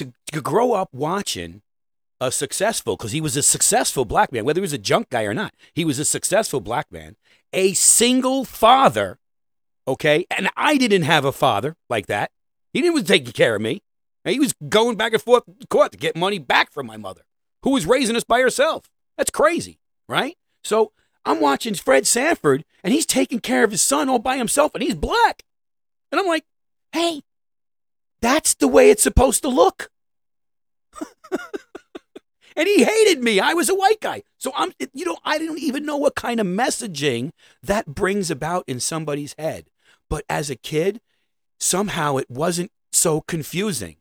to, 0.00 0.12
to 0.32 0.40
grow 0.40 0.72
up 0.72 0.88
watching 0.92 1.62
a 2.20 2.30
successful, 2.30 2.96
because 2.96 3.12
he 3.12 3.20
was 3.20 3.36
a 3.36 3.42
successful 3.42 4.04
black 4.04 4.32
man, 4.32 4.44
whether 4.44 4.60
he 4.60 4.62
was 4.62 4.72
a 4.72 4.78
junk 4.78 5.08
guy 5.10 5.24
or 5.24 5.32
not, 5.32 5.54
he 5.74 5.84
was 5.84 5.98
a 5.98 6.04
successful 6.04 6.60
black 6.60 6.90
man, 6.90 7.16
a 7.52 7.72
single 7.72 8.44
father, 8.44 9.18
okay? 9.86 10.26
And 10.30 10.50
I 10.56 10.76
didn't 10.76 11.02
have 11.02 11.24
a 11.24 11.32
father 11.32 11.76
like 11.88 12.06
that. 12.06 12.30
He 12.72 12.82
didn't 12.82 12.94
was 12.94 13.04
taking 13.04 13.32
care 13.32 13.56
of 13.56 13.62
me. 13.62 13.82
He 14.24 14.38
was 14.38 14.54
going 14.68 14.96
back 14.96 15.14
and 15.14 15.22
forth 15.22 15.44
to 15.46 15.66
court 15.68 15.92
to 15.92 15.98
get 15.98 16.14
money 16.14 16.38
back 16.38 16.70
from 16.72 16.86
my 16.86 16.98
mother, 16.98 17.22
who 17.62 17.70
was 17.70 17.86
raising 17.86 18.16
us 18.16 18.24
by 18.24 18.40
herself. 18.40 18.90
That's 19.16 19.30
crazy, 19.30 19.78
right? 20.08 20.36
So 20.62 20.92
I'm 21.24 21.40
watching 21.40 21.74
Fred 21.74 22.06
Sanford, 22.06 22.64
and 22.84 22.92
he's 22.92 23.06
taking 23.06 23.40
care 23.40 23.64
of 23.64 23.70
his 23.70 23.80
son 23.80 24.08
all 24.08 24.18
by 24.18 24.36
himself, 24.36 24.74
and 24.74 24.82
he's 24.82 24.94
black. 24.94 25.42
And 26.12 26.20
I'm 26.20 26.26
like, 26.26 26.44
hey, 26.92 27.22
that's 28.20 28.54
the 28.54 28.68
way 28.68 28.90
it's 28.90 29.02
supposed 29.02 29.42
to 29.42 29.48
look. 29.48 29.90
and 32.56 32.68
he 32.68 32.84
hated 32.84 33.22
me. 33.22 33.40
I 33.40 33.54
was 33.54 33.68
a 33.68 33.74
white 33.74 34.00
guy. 34.00 34.22
So 34.38 34.52
I'm 34.54 34.72
you 34.92 35.04
know, 35.04 35.18
I 35.24 35.38
didn't 35.38 35.60
even 35.60 35.84
know 35.84 35.96
what 35.96 36.14
kind 36.14 36.40
of 36.40 36.46
messaging 36.46 37.30
that 37.62 37.86
brings 37.86 38.30
about 38.30 38.64
in 38.66 38.80
somebody's 38.80 39.34
head. 39.38 39.70
But 40.08 40.24
as 40.28 40.50
a 40.50 40.56
kid, 40.56 41.00
somehow 41.58 42.16
it 42.16 42.30
wasn't 42.30 42.72
so 42.92 43.20
confusing. 43.20 43.96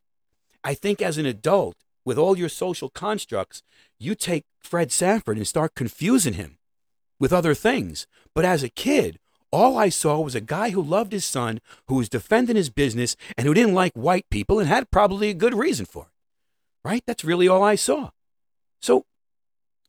I 0.63 0.73
think 0.73 1.01
as 1.01 1.17
an 1.17 1.25
adult, 1.25 1.77
with 2.05 2.17
all 2.17 2.37
your 2.37 2.49
social 2.49 2.89
constructs, 2.89 3.61
you 3.99 4.15
take 4.15 4.45
Fred 4.59 4.91
Sanford 4.91 5.37
and 5.37 5.47
start 5.47 5.75
confusing 5.75 6.33
him 6.33 6.57
with 7.19 7.31
other 7.31 7.53
things. 7.53 8.07
But 8.33 8.45
as 8.45 8.63
a 8.63 8.69
kid, 8.69 9.19
all 9.51 9.77
I 9.77 9.89
saw 9.89 10.19
was 10.19 10.35
a 10.35 10.41
guy 10.41 10.69
who 10.69 10.81
loved 10.81 11.11
his 11.11 11.25
son, 11.25 11.59
who 11.87 11.95
was 11.95 12.09
defending 12.09 12.55
his 12.55 12.69
business, 12.69 13.15
and 13.37 13.47
who 13.47 13.53
didn't 13.53 13.73
like 13.73 13.93
white 13.93 14.25
people 14.29 14.59
and 14.59 14.67
had 14.67 14.91
probably 14.91 15.29
a 15.29 15.33
good 15.33 15.53
reason 15.53 15.85
for 15.85 16.03
it. 16.03 16.87
Right? 16.87 17.03
That's 17.05 17.25
really 17.25 17.47
all 17.47 17.63
I 17.63 17.75
saw. 17.75 18.11
So 18.81 19.05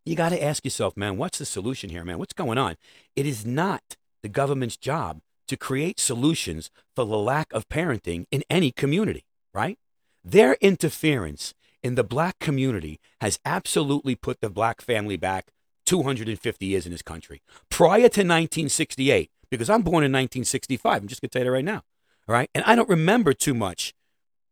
you 0.04 0.16
got 0.16 0.30
to 0.30 0.42
ask 0.42 0.64
yourself, 0.64 0.96
man, 0.96 1.16
what's 1.16 1.38
the 1.38 1.44
solution 1.44 1.90
here, 1.90 2.04
man? 2.04 2.18
What's 2.18 2.32
going 2.32 2.58
on? 2.58 2.76
It 3.14 3.26
is 3.26 3.46
not 3.46 3.96
the 4.22 4.28
government's 4.28 4.76
job 4.76 5.20
to 5.48 5.56
create 5.56 6.00
solutions 6.00 6.70
for 6.94 7.04
the 7.04 7.18
lack 7.18 7.52
of 7.52 7.68
parenting 7.68 8.24
in 8.30 8.44
any 8.48 8.70
community, 8.70 9.24
right? 9.52 9.78
Their 10.24 10.54
interference 10.60 11.54
in 11.82 11.94
the 11.94 12.04
black 12.04 12.38
community 12.38 12.98
has 13.20 13.38
absolutely 13.44 14.14
put 14.14 14.40
the 14.40 14.50
black 14.50 14.80
family 14.80 15.16
back 15.16 15.48
250 15.86 16.66
years 16.66 16.86
in 16.86 16.92
this 16.92 17.02
country. 17.02 17.42
Prior 17.68 18.08
to 18.08 18.20
1968, 18.20 19.30
because 19.50 19.70
I'm 19.70 19.82
born 19.82 20.04
in 20.04 20.12
1965. 20.12 21.02
I'm 21.02 21.08
just 21.08 21.20
going 21.20 21.30
to 21.30 21.32
tell 21.32 21.42
you 21.42 21.50
that 21.50 21.52
right 21.52 21.64
now. 21.64 21.82
All 22.28 22.34
right. 22.34 22.50
And 22.54 22.64
I 22.64 22.74
don't 22.74 22.88
remember 22.88 23.32
too 23.32 23.54
much 23.54 23.94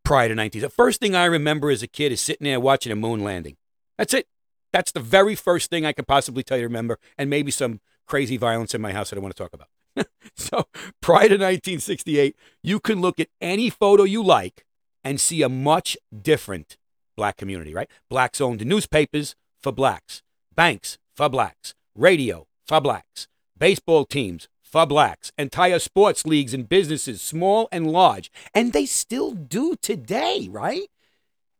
prior 0.05 0.29
to 0.29 0.35
19. 0.35 0.63
The 0.63 0.69
first 0.69 1.01
thing 1.01 1.15
I 1.15 1.27
remember 1.27 1.71
as 1.71 1.83
a 1.83 1.87
kid 1.87 2.13
is 2.13 2.21
sitting 2.21 2.45
there 2.45 2.61
watching 2.61 2.93
a 2.93 2.97
moon 2.97 3.23
landing. 3.23 3.57
That's 3.97 4.15
it. 4.15 4.27
That's 4.73 4.93
the 4.93 5.01
very 5.01 5.35
first 5.35 5.71
thing 5.71 5.87
I 5.87 5.93
could 5.93 6.07
possibly 6.07 6.43
tell 6.43 6.59
you 6.59 6.63
to 6.63 6.69
remember, 6.69 6.99
and 7.17 7.31
maybe 7.31 7.51
some 7.51 7.81
crazy 8.07 8.37
violence 8.37 8.75
in 8.75 8.81
my 8.81 8.93
house 8.93 9.11
that 9.11 9.17
I 9.17 9.21
want 9.21 9.35
to 9.35 9.43
talk 9.43 9.55
about. 9.55 9.69
so 10.37 10.67
prior 11.01 11.29
to 11.29 11.35
1968, 11.35 12.37
you 12.63 12.81
can 12.81 13.01
look 13.01 13.19
at 13.19 13.29
any 13.41 13.71
photo 13.71 14.05
you 14.05 14.23
like 14.23 14.65
and 15.05 15.21
see 15.21 15.43
a 15.43 15.49
much 15.49 15.97
different 16.23 16.77
black 17.17 17.37
community, 17.37 17.75
right? 17.75 17.91
Blacks 18.09 18.41
owned 18.41 18.65
newspapers 18.65 19.35
for 19.61 19.73
blacks, 19.73 20.23
banks 20.55 20.99
for 21.17 21.29
blacks, 21.29 21.75
radio 21.95 22.47
for 22.67 22.81
blacks, 22.81 23.27
baseball 23.57 24.05
teams 24.05 24.49
for 24.69 24.87
blacks, 24.87 25.33
entire 25.39 25.79
sports 25.79 26.27
leagues 26.27 26.55
and 26.55 26.69
businesses, 26.69 27.21
small 27.21 27.69
and 27.73 27.91
large. 27.91 28.31
And 28.55 28.73
they 28.73 28.87
still 28.87 29.33
do 29.33 29.77
today, 29.81 30.49
right? 30.51 30.89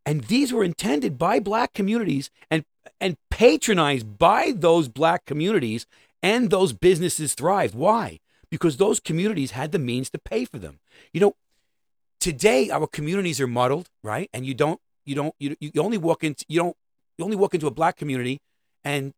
And 0.05 0.23
these 0.25 0.53
were 0.53 0.63
intended 0.63 1.17
by 1.17 1.39
black 1.39 1.73
communities 1.73 2.29
and, 2.49 2.63
and 3.01 3.17
patronized 3.29 4.17
by 4.17 4.53
those 4.55 4.87
black 4.87 5.25
communities, 5.25 5.85
and 6.21 6.49
those 6.49 6.73
businesses 6.73 7.33
thrived. 7.33 7.75
Why? 7.75 8.19
Because 8.49 8.77
those 8.77 8.99
communities 8.99 9.51
had 9.51 9.71
the 9.71 9.79
means 9.79 10.09
to 10.09 10.19
pay 10.19 10.45
for 10.45 10.57
them. 10.57 10.79
You 11.13 11.21
know, 11.21 11.35
today 12.19 12.69
our 12.69 12.87
communities 12.87 13.39
are 13.39 13.47
muddled, 13.47 13.89
right? 14.03 14.29
And 14.33 14.45
you 14.45 14.53
don't, 14.53 14.79
you 15.05 15.15
don't, 15.15 15.35
you, 15.39 15.55
you 15.59 15.81
only 15.81 15.97
walk 15.97 16.23
into, 16.23 16.43
you 16.47 16.59
don't, 16.59 16.75
you 17.17 17.25
only 17.25 17.37
walk 17.37 17.53
into 17.53 17.67
a 17.67 17.71
black 17.71 17.95
community, 17.95 18.39
and 18.83 19.13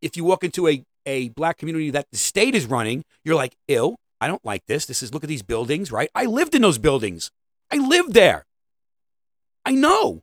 if 0.00 0.16
you 0.16 0.24
walk 0.24 0.44
into 0.44 0.68
a 0.68 0.84
a 1.06 1.30
black 1.30 1.58
community 1.58 1.90
that 1.90 2.10
the 2.10 2.18
state 2.18 2.54
is 2.54 2.66
running, 2.66 3.04
you're 3.24 3.34
like, 3.34 3.56
ill. 3.68 3.96
I 4.20 4.28
don't 4.28 4.44
like 4.44 4.66
this. 4.66 4.86
This 4.86 5.02
is 5.02 5.14
look 5.14 5.24
at 5.24 5.28
these 5.28 5.42
buildings, 5.42 5.90
right? 5.90 6.10
I 6.14 6.26
lived 6.26 6.54
in 6.54 6.62
those 6.62 6.78
buildings. 6.78 7.30
I 7.70 7.76
lived 7.76 8.12
there. 8.12 8.44
I 9.64 9.72
know. 9.72 10.22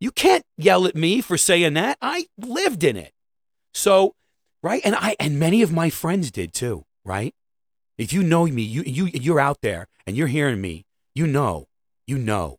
You 0.00 0.10
can't 0.10 0.44
yell 0.56 0.86
at 0.86 0.94
me 0.94 1.20
for 1.20 1.36
saying 1.36 1.74
that. 1.74 1.98
I 2.02 2.26
lived 2.36 2.84
in 2.84 2.96
it. 2.96 3.12
So, 3.72 4.14
right? 4.62 4.82
And 4.84 4.94
I 4.94 5.16
and 5.18 5.38
many 5.38 5.62
of 5.62 5.72
my 5.72 5.90
friends 5.90 6.30
did 6.30 6.52
too, 6.52 6.84
right? 7.04 7.34
If 7.96 8.12
you 8.12 8.22
know 8.22 8.46
me, 8.46 8.62
you 8.62 8.82
you 8.82 9.06
you're 9.06 9.40
out 9.40 9.58
there 9.62 9.88
and 10.06 10.16
you're 10.16 10.28
hearing 10.28 10.60
me, 10.60 10.84
you 11.14 11.26
know, 11.26 11.66
you 12.06 12.18
know 12.18 12.58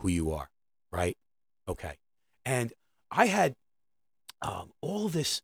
who 0.00 0.08
you 0.08 0.32
are, 0.32 0.50
right? 0.90 1.16
Okay. 1.68 1.94
And 2.44 2.72
I 3.10 3.26
had 3.26 3.54
um, 4.42 4.72
all 4.80 5.08
this 5.08 5.42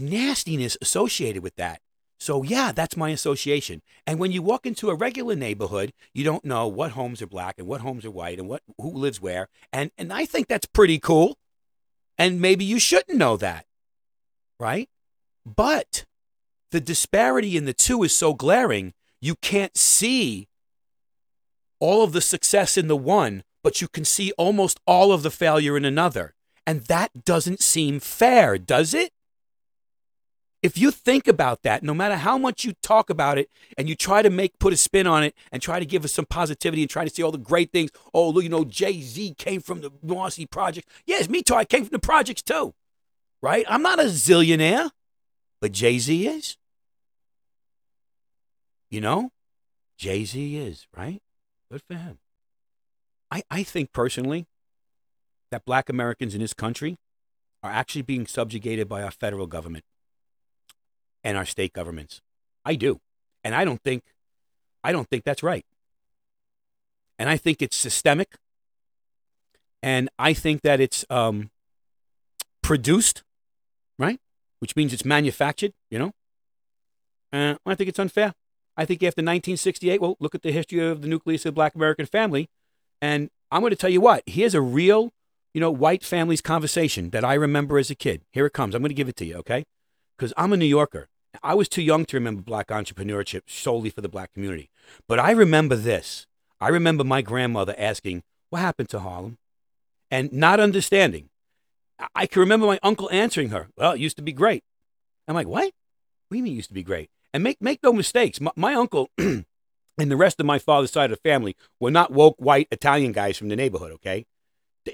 nastiness 0.00 0.76
associated 0.80 1.42
with 1.42 1.56
that. 1.56 1.80
So 2.18 2.42
yeah, 2.42 2.72
that's 2.72 2.96
my 2.96 3.10
association. 3.10 3.82
And 4.06 4.18
when 4.18 4.32
you 4.32 4.42
walk 4.42 4.66
into 4.66 4.88
a 4.88 4.94
regular 4.94 5.36
neighborhood, 5.36 5.92
you 6.14 6.24
don't 6.24 6.44
know 6.44 6.66
what 6.66 6.92
homes 6.92 7.20
are 7.20 7.26
black 7.26 7.56
and 7.58 7.66
what 7.66 7.82
homes 7.82 8.04
are 8.04 8.10
white 8.10 8.38
and 8.38 8.48
what 8.48 8.62
who 8.78 8.90
lives 8.90 9.20
where. 9.20 9.48
And 9.72 9.90
and 9.98 10.12
I 10.12 10.24
think 10.24 10.48
that's 10.48 10.66
pretty 10.66 10.98
cool. 10.98 11.36
And 12.18 12.40
maybe 12.40 12.64
you 12.64 12.78
shouldn't 12.78 13.18
know 13.18 13.36
that. 13.36 13.66
Right? 14.58 14.88
But 15.44 16.06
the 16.70 16.80
disparity 16.80 17.56
in 17.56 17.66
the 17.66 17.74
two 17.74 18.02
is 18.02 18.16
so 18.16 18.32
glaring, 18.32 18.94
you 19.20 19.34
can't 19.36 19.76
see 19.76 20.48
all 21.78 22.02
of 22.02 22.12
the 22.12 22.20
success 22.20 22.76
in 22.76 22.88
the 22.88 22.96
one, 22.96 23.42
but 23.62 23.80
you 23.80 23.88
can 23.88 24.04
see 24.04 24.32
almost 24.38 24.80
all 24.86 25.12
of 25.12 25.22
the 25.22 25.30
failure 25.30 25.76
in 25.76 25.84
another. 25.84 26.34
And 26.66 26.82
that 26.82 27.24
doesn't 27.24 27.60
seem 27.60 28.00
fair, 28.00 28.58
does 28.58 28.94
it? 28.94 29.10
If 30.62 30.78
you 30.78 30.90
think 30.90 31.28
about 31.28 31.62
that, 31.62 31.82
no 31.82 31.94
matter 31.94 32.16
how 32.16 32.38
much 32.38 32.64
you 32.64 32.72
talk 32.82 33.10
about 33.10 33.38
it 33.38 33.50
and 33.76 33.88
you 33.88 33.94
try 33.94 34.22
to 34.22 34.30
make 34.30 34.58
put 34.58 34.72
a 34.72 34.76
spin 34.76 35.06
on 35.06 35.22
it 35.22 35.34
and 35.52 35.60
try 35.60 35.78
to 35.78 35.86
give 35.86 36.04
us 36.04 36.12
some 36.12 36.26
positivity 36.26 36.82
and 36.82 36.90
try 36.90 37.04
to 37.04 37.10
see 37.10 37.22
all 37.22 37.30
the 37.30 37.38
great 37.38 37.72
things. 37.72 37.90
Oh, 38.14 38.30
look, 38.30 38.42
you 38.42 38.48
know, 38.48 38.64
Jay 38.64 39.00
Z 39.00 39.34
came 39.38 39.60
from 39.60 39.80
the 39.82 39.90
Marcy 40.02 40.46
Project. 40.46 40.88
Yes, 41.04 41.28
me 41.28 41.42
too. 41.42 41.54
I 41.54 41.64
came 41.64 41.84
from 41.84 41.92
the 41.92 41.98
projects 41.98 42.42
too. 42.42 42.74
Right? 43.42 43.66
I'm 43.68 43.82
not 43.82 44.00
a 44.00 44.04
zillionaire, 44.04 44.90
but 45.60 45.72
Jay 45.72 45.98
Z 45.98 46.26
is. 46.26 46.56
You 48.90 49.00
know, 49.00 49.30
Jay 49.98 50.24
Z 50.24 50.56
is, 50.56 50.86
right? 50.96 51.20
Good 51.70 51.82
for 51.86 51.96
him. 51.96 52.18
I, 53.30 53.42
I 53.50 53.62
think 53.62 53.92
personally 53.92 54.46
that 55.50 55.64
black 55.64 55.88
Americans 55.88 56.34
in 56.34 56.40
this 56.40 56.54
country 56.54 56.96
are 57.62 57.70
actually 57.70 58.02
being 58.02 58.26
subjugated 58.26 58.88
by 58.88 59.02
our 59.02 59.10
federal 59.10 59.46
government 59.46 59.84
and 61.26 61.36
our 61.36 61.44
state 61.44 61.72
governments. 61.72 62.22
I 62.64 62.76
do. 62.76 63.00
And 63.42 63.52
I 63.54 63.64
don't 63.64 63.82
think 63.82 64.04
I 64.84 64.92
don't 64.92 65.08
think 65.10 65.24
that's 65.24 65.42
right. 65.42 65.66
And 67.18 67.28
I 67.28 67.36
think 67.36 67.60
it's 67.60 67.76
systemic. 67.76 68.36
And 69.82 70.08
I 70.18 70.32
think 70.32 70.62
that 70.62 70.80
it's 70.80 71.04
um, 71.10 71.50
produced, 72.62 73.24
right? 73.98 74.20
Which 74.60 74.76
means 74.76 74.92
it's 74.92 75.04
manufactured, 75.04 75.72
you 75.90 75.98
know? 75.98 76.12
And 77.32 77.58
I 77.66 77.74
think 77.74 77.88
it's 77.88 77.98
unfair. 77.98 78.32
I 78.76 78.84
think 78.84 79.02
after 79.02 79.22
1968, 79.22 80.00
well, 80.00 80.16
look 80.20 80.34
at 80.36 80.42
the 80.42 80.52
history 80.52 80.78
of 80.86 81.02
the 81.02 81.08
nucleus 81.08 81.44
of 81.44 81.54
the 81.54 81.56
black 81.56 81.74
American 81.74 82.06
family. 82.06 82.48
And 83.02 83.30
I'm 83.50 83.62
going 83.62 83.70
to 83.70 83.76
tell 83.76 83.90
you 83.90 84.00
what, 84.00 84.22
here's 84.26 84.54
a 84.54 84.60
real, 84.60 85.12
you 85.52 85.60
know, 85.60 85.70
white 85.70 86.04
families 86.04 86.40
conversation 86.40 87.10
that 87.10 87.24
I 87.24 87.34
remember 87.34 87.78
as 87.78 87.90
a 87.90 87.96
kid. 87.96 88.22
Here 88.30 88.46
it 88.46 88.52
comes. 88.52 88.74
I'm 88.74 88.82
going 88.82 88.90
to 88.90 88.94
give 88.94 89.08
it 89.08 89.16
to 89.16 89.24
you, 89.24 89.36
okay? 89.38 89.64
Because 90.16 90.32
I'm 90.36 90.52
a 90.52 90.56
New 90.56 90.66
Yorker. 90.66 91.08
I 91.42 91.54
was 91.54 91.68
too 91.68 91.82
young 91.82 92.04
to 92.06 92.16
remember 92.16 92.42
black 92.42 92.68
entrepreneurship 92.68 93.42
solely 93.46 93.90
for 93.90 94.00
the 94.00 94.08
black 94.08 94.32
community. 94.32 94.70
But 95.08 95.18
I 95.18 95.30
remember 95.32 95.76
this. 95.76 96.26
I 96.60 96.68
remember 96.68 97.04
my 97.04 97.22
grandmother 97.22 97.74
asking, 97.76 98.22
What 98.50 98.60
happened 98.60 98.88
to 98.90 99.00
Harlem? 99.00 99.38
And 100.10 100.32
not 100.32 100.60
understanding. 100.60 101.28
I 102.14 102.26
can 102.26 102.40
remember 102.40 102.66
my 102.66 102.78
uncle 102.82 103.10
answering 103.10 103.50
her, 103.50 103.68
Well, 103.76 103.92
it 103.92 104.00
used 104.00 104.16
to 104.16 104.22
be 104.22 104.32
great. 104.32 104.62
I'm 105.28 105.34
like, 105.34 105.48
What? 105.48 105.64
What 106.28 106.34
do 106.34 106.38
you 106.38 106.42
mean 106.42 106.52
it 106.54 106.56
used 106.56 106.70
to 106.70 106.74
be 106.74 106.82
great? 106.82 107.10
And 107.32 107.42
make, 107.42 107.60
make 107.60 107.82
no 107.82 107.92
mistakes, 107.92 108.40
my, 108.40 108.50
my 108.56 108.74
uncle 108.74 109.10
and 109.18 109.44
the 109.98 110.16
rest 110.16 110.40
of 110.40 110.46
my 110.46 110.58
father's 110.58 110.90
side 110.90 111.10
of 111.10 111.18
the 111.18 111.28
family 111.28 111.56
were 111.80 111.90
not 111.90 112.12
woke 112.12 112.36
white 112.38 112.68
Italian 112.70 113.12
guys 113.12 113.36
from 113.36 113.48
the 113.48 113.56
neighborhood, 113.56 113.92
okay? 113.92 114.26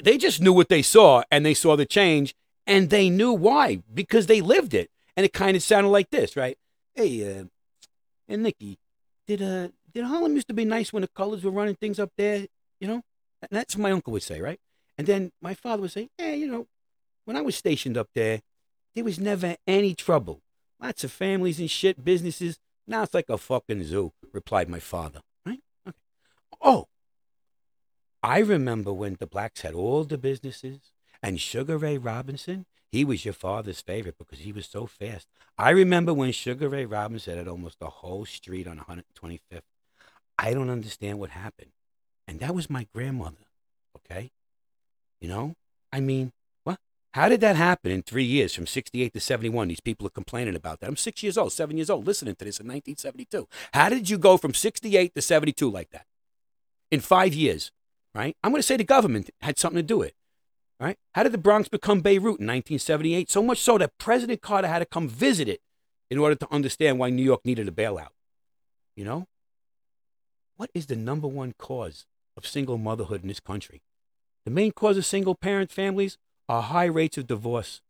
They 0.03 0.19
just 0.19 0.41
knew 0.41 0.53
what 0.53 0.69
they 0.69 0.83
saw 0.83 1.23
and 1.31 1.45
they 1.45 1.55
saw 1.55 1.77
the 1.77 1.87
change 1.87 2.35
and 2.67 2.91
they 2.91 3.11
knew 3.11 3.33
why 3.33 3.83
because 3.93 4.27
they 4.27 4.41
lived 4.41 4.75
it 4.75 4.91
and 5.17 5.25
it 5.27 5.33
kind 5.33 5.57
of 5.57 5.63
sounded 5.63 5.91
like 5.91 6.11
this, 6.11 6.37
right? 6.37 6.57
Hey, 6.95 7.39
uh, 7.39 7.45
and 8.29 8.43
Nikki, 8.43 8.79
did 9.27 9.43
uh, 9.43 9.69
did 9.93 10.05
Harlem 10.05 10.35
used 10.35 10.49
to 10.49 10.55
be 10.55 10.65
nice 10.65 10.93
when 10.93 11.03
the 11.03 11.09
colors 11.09 11.45
were 11.45 11.51
running 11.51 11.77
things 11.77 11.99
up 11.99 12.11
there? 12.17 12.47
You 12.81 12.89
know, 12.89 13.03
and 13.43 13.51
that's 13.51 13.77
what 13.77 13.83
my 13.83 13.93
uncle 13.93 14.13
would 14.13 14.23
say, 14.23 14.41
right? 14.41 14.61
And 14.99 15.07
then 15.07 15.33
my 15.41 15.55
father 15.55 15.83
would 15.83 15.93
say, 15.93 16.09
Hey, 16.19 16.37
you 16.37 16.47
know, 16.47 16.67
when 17.25 17.37
I 17.37 17.43
was 17.43 17.57
stationed 17.57 17.97
up 17.97 18.09
there, 18.15 18.41
there 18.95 19.05
was 19.05 19.19
never 19.19 19.57
any 19.67 19.95
trouble. 19.95 20.43
Lots 20.81 21.05
of 21.05 21.13
families 21.13 21.61
and 21.61 21.71
shit, 21.71 22.05
businesses. 22.05 22.59
Now 22.87 23.05
it's 23.05 23.15
like 23.15 23.29
a 23.29 23.39
fucking 23.39 23.85
zoo," 23.85 24.13
replied 24.33 24.69
my 24.69 24.81
father. 24.81 25.21
Right? 25.47 25.61
Okay. 25.87 25.97
Oh, 26.61 26.89
I 28.23 28.39
remember 28.39 28.93
when 28.93 29.17
the 29.19 29.27
blacks 29.27 29.63
had 29.63 29.75
all 29.75 30.05
the 30.05 30.19
businesses 30.19 30.93
and 31.23 31.41
Sugar 31.41 31.79
Ray 31.79 31.99
Robinson 31.99 32.67
he 32.93 33.07
was 33.07 33.25
your 33.25 33.35
father's 33.35 33.81
favorite 33.81 34.19
because 34.19 34.41
he 34.41 34.53
was 34.53 34.67
so 34.67 34.85
fast. 34.85 35.27
I 35.57 35.71
remember 35.71 36.13
when 36.13 36.31
Sugar 36.31 36.69
Ray 36.69 36.85
Robinson 36.85 37.39
had 37.39 37.49
almost 37.49 37.79
the 37.79 37.89
whole 37.89 38.27
street 38.27 38.69
on 38.69 38.79
125th. 38.79 39.63
I 40.39 40.53
don't 40.53 40.69
understand 40.69 41.19
what 41.19 41.31
happened. 41.31 41.71
And 42.29 42.39
that 42.41 42.55
was 42.55 42.69
my 42.69 42.87
grandmother, 42.95 43.47
okay? 43.97 44.31
You 45.23 45.29
know? 45.29 45.55
I 45.91 46.01
mean, 46.01 46.33
what? 46.65 46.79
How 47.15 47.31
did 47.31 47.41
that 47.41 47.57
happen 47.57 47.91
in 47.91 48.03
three 48.03 48.25
years 48.25 48.55
from 48.55 48.67
68 48.67 49.15
to 49.15 49.21
71? 49.21 49.69
These 49.69 49.81
people 49.81 50.07
are 50.07 50.11
complaining 50.11 50.55
about 50.55 50.81
that. 50.81 50.89
I'm 50.89 50.97
six 50.97 51.23
years 51.23 51.39
old, 51.39 51.53
seven 51.53 51.79
years 51.79 51.89
old, 51.89 52.07
listening 52.07 52.35
to 52.37 52.45
this 52.45 52.61
in 52.61 52.67
1972. 52.67 53.49
How 53.73 53.89
did 53.89 54.11
you 54.11 54.19
go 54.19 54.37
from 54.37 54.53
68 54.53 55.15
to 55.15 55.23
72 55.23 55.71
like 55.71 55.91
that? 55.91 56.05
In 56.91 57.01
five 57.01 57.33
years, 57.33 57.73
right? 58.15 58.37
I'm 58.45 58.51
going 58.51 58.61
to 58.61 58.67
say 58.67 58.77
the 58.77 58.85
government 58.85 59.31
had 59.41 59.59
something 59.59 59.79
to 59.79 59.83
do 59.83 59.99
with 59.99 60.09
it. 60.09 60.15
Right? 60.83 60.99
How 61.15 61.23
did 61.23 61.31
the 61.31 61.39
Bronx 61.39 61.69
become 61.69 62.01
Beirut 62.01 62.41
in 62.41 62.49
1978? 62.49 63.31
So 63.31 63.41
much 63.41 63.59
so 63.59 63.79
that 63.79 63.97
President 63.99 64.43
Carter 64.43 64.67
had 64.67 64.81
to 64.81 64.85
come 64.85 65.09
visit 65.09 65.47
it 65.47 65.61
in 66.11 66.19
order 66.19 66.35
to 66.35 66.53
understand 66.53 66.99
why 66.99 67.09
New 67.09 67.23
York 67.23 67.43
needed 67.45 67.69
a 67.69 67.71
bailout. 67.71 68.09
You 68.97 69.05
know? 69.05 69.29
What 70.57 70.71
is 70.75 70.87
the 70.87 70.97
number 70.97 71.29
one 71.29 71.55
cause 71.57 72.07
of 72.37 72.49
single 72.49 72.79
motherhood 72.79 73.23
in 73.23 73.29
this 73.29 73.39
country? 73.39 73.81
The 74.45 74.51
main 74.51 74.73
cause 74.73 74.99
of 74.99 75.07
single 75.07 75.37
parent 75.37 75.71
families 75.71 76.19
are 76.49 76.63
high 76.63 76.87
rates 76.87 77.17
of 77.17 77.29
divorce, 77.29 77.81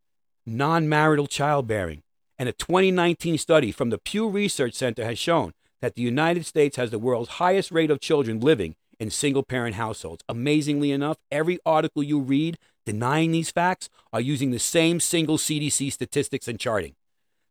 non 0.45 0.87
marital 0.87 1.27
childbearing. 1.27 2.03
And 2.39 2.47
a 2.47 2.53
2019 2.53 3.39
study 3.39 3.73
from 3.73 3.89
the 3.89 3.97
Pew 3.97 4.29
Research 4.29 4.75
Center 4.75 5.07
has 5.07 5.19
shown 5.19 5.55
that 5.81 5.95
the 5.95 6.03
United 6.03 6.45
States 6.45 6.77
has 6.77 6.91
the 6.91 6.99
world's 6.99 7.31
highest 7.31 7.71
rate 7.71 7.91
of 7.91 8.01
children 8.01 8.39
living 8.39 8.75
in 9.01 9.11
single 9.11 9.43
parent 9.43 9.77
households. 9.77 10.23
Amazingly 10.29 10.93
enough, 10.93 11.17
every 11.31 11.59
article 11.65 12.03
you 12.03 12.21
read 12.21 12.59
denying 12.85 13.33
these 13.33 13.51
facts 13.51 13.89
are 14.13 14.21
using 14.21 14.51
the 14.51 14.59
same 14.59 15.01
single 15.01 15.39
CDC 15.39 15.93
statistics 15.93 16.49
and 16.49 16.59
charting. 16.59 16.95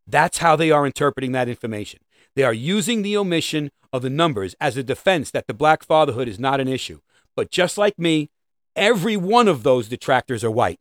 That's 0.06 0.38
how 0.38 0.56
they 0.56 0.70
are 0.70 0.86
interpreting 0.86 1.32
that 1.32 1.48
information. 1.48 2.00
They 2.34 2.42
are 2.42 2.52
using 2.52 3.02
the 3.02 3.16
omission 3.16 3.70
of 3.92 4.02
the 4.02 4.10
numbers 4.10 4.54
as 4.60 4.76
a 4.76 4.82
defense 4.82 5.30
that 5.30 5.46
the 5.46 5.54
black 5.54 5.84
fatherhood 5.84 6.28
is 6.28 6.38
not 6.38 6.60
an 6.60 6.68
issue. 6.68 7.00
But 7.36 7.50
just 7.50 7.78
like 7.78 7.98
me, 7.98 8.30
every 8.74 9.16
one 9.16 9.48
of 9.48 9.62
those 9.62 9.88
detractors 9.88 10.42
are 10.42 10.50
white. 10.50 10.80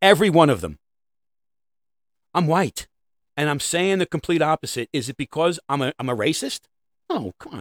Every 0.00 0.30
one 0.30 0.50
of 0.50 0.60
them. 0.60 0.78
I'm 2.34 2.46
white. 2.46 2.86
And 3.36 3.50
I'm 3.50 3.60
saying 3.60 3.98
the 3.98 4.06
complete 4.06 4.42
opposite. 4.42 4.88
Is 4.92 5.08
it 5.08 5.16
because 5.16 5.60
I'm 5.68 5.82
a, 5.82 5.92
I'm 5.98 6.08
a 6.08 6.16
racist? 6.16 6.60
Oh, 7.10 7.32
come 7.38 7.54
on. 7.54 7.60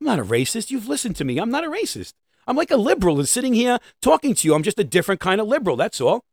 I'm 0.00 0.06
not 0.06 0.18
a 0.18 0.24
racist. 0.24 0.70
You've 0.70 0.88
listened 0.88 1.16
to 1.16 1.24
me. 1.24 1.38
I'm 1.38 1.50
not 1.50 1.64
a 1.64 1.70
racist. 1.70 2.12
I'm 2.46 2.56
like 2.56 2.70
a 2.70 2.76
liberal 2.76 3.18
and 3.18 3.28
sitting 3.28 3.54
here 3.54 3.78
talking 4.00 4.34
to 4.34 4.46
you. 4.48 4.54
I'm 4.54 4.62
just 4.62 4.78
a 4.78 4.84
different 4.84 5.20
kind 5.20 5.40
of 5.40 5.48
liberal. 5.48 5.76
That's 5.76 6.00
all. 6.00 6.24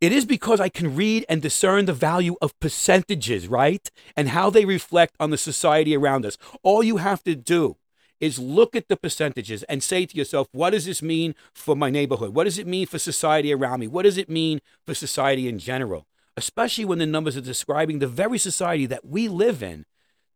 It 0.00 0.12
is 0.12 0.24
because 0.24 0.60
I 0.60 0.68
can 0.68 0.94
read 0.94 1.24
and 1.28 1.40
discern 1.40 1.86
the 1.86 1.92
value 1.92 2.36
of 2.42 2.58
percentages, 2.60 3.48
right? 3.48 3.90
And 4.16 4.30
how 4.30 4.50
they 4.50 4.64
reflect 4.64 5.16
on 5.18 5.30
the 5.30 5.38
society 5.38 5.96
around 5.96 6.26
us. 6.26 6.36
All 6.62 6.82
you 6.82 6.98
have 6.98 7.22
to 7.24 7.34
do 7.34 7.76
is 8.20 8.38
look 8.38 8.74
at 8.74 8.88
the 8.88 8.96
percentages 8.96 9.62
and 9.64 9.82
say 9.82 10.06
to 10.06 10.16
yourself, 10.16 10.48
what 10.52 10.70
does 10.70 10.86
this 10.86 11.02
mean 11.02 11.34
for 11.54 11.76
my 11.76 11.90
neighborhood? 11.90 12.34
What 12.34 12.44
does 12.44 12.58
it 12.58 12.66
mean 12.66 12.86
for 12.86 12.98
society 12.98 13.52
around 13.52 13.80
me? 13.80 13.86
What 13.86 14.02
does 14.02 14.18
it 14.18 14.28
mean 14.28 14.60
for 14.84 14.94
society 14.94 15.48
in 15.48 15.58
general? 15.58 16.06
Especially 16.36 16.84
when 16.84 16.98
the 16.98 17.06
numbers 17.06 17.36
are 17.36 17.42
describing 17.42 17.98
the 17.98 18.06
very 18.06 18.38
society 18.38 18.86
that 18.86 19.06
we 19.06 19.28
live 19.28 19.62
in. 19.62 19.84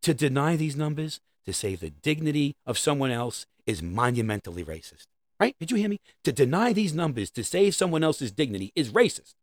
To 0.05 0.15
deny 0.15 0.57
these 0.57 0.77
numbers, 0.77 1.21
to 1.45 1.53
save 1.53 1.81
the 1.81 1.91
dignity 1.91 2.57
of 2.65 2.79
someone 2.79 3.11
else, 3.11 3.45
is 3.67 3.83
monumentally 3.83 4.65
racist. 4.65 5.07
Right? 5.39 5.57
Did 5.59 5.71
you 5.71 5.77
hear 5.79 5.89
me? 5.89 6.01
To 6.25 6.33
deny 6.33 6.73
these 6.73 6.93
numbers 6.93 7.31
to 7.33 7.43
save 7.43 7.75
someone 7.75 8.05
else's 8.05 8.31
dignity 8.31 8.73
is 8.77 8.93
racist. 8.93 9.35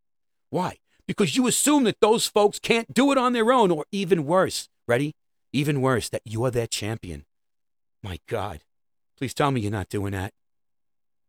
Why? 0.49 0.77
Because 1.08 1.36
you 1.36 1.47
assume 1.47 1.86
that 1.86 2.01
those 2.01 2.27
folks 2.27 2.60
can't 2.60 2.93
do 2.93 3.12
it 3.12 3.17
on 3.17 3.34
their 3.34 3.51
own, 3.51 3.71
or 3.71 3.86
even 3.91 4.25
worse, 4.25 4.69
ready? 4.88 5.15
Even 5.53 5.82
worse, 5.82 6.10
that 6.10 6.21
you 6.25 6.43
are 6.45 6.51
their 6.51 6.67
champion. 6.67 7.25
My 8.03 8.19
God, 8.27 8.62
please 9.17 9.34
tell 9.34 9.51
me 9.51 9.62
you're 9.62 9.71
not 9.71 9.89
doing 9.89 10.12
that. 10.12 10.34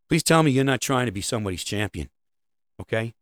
Please 0.09 0.22
tell 0.22 0.42
me 0.42 0.51
you're 0.51 0.64
not 0.64 0.81
trying 0.81 1.07
to 1.07 1.12
be 1.12 1.20
somebody's 1.20 1.64
champion. 1.64 2.11
Okay? 2.81 3.14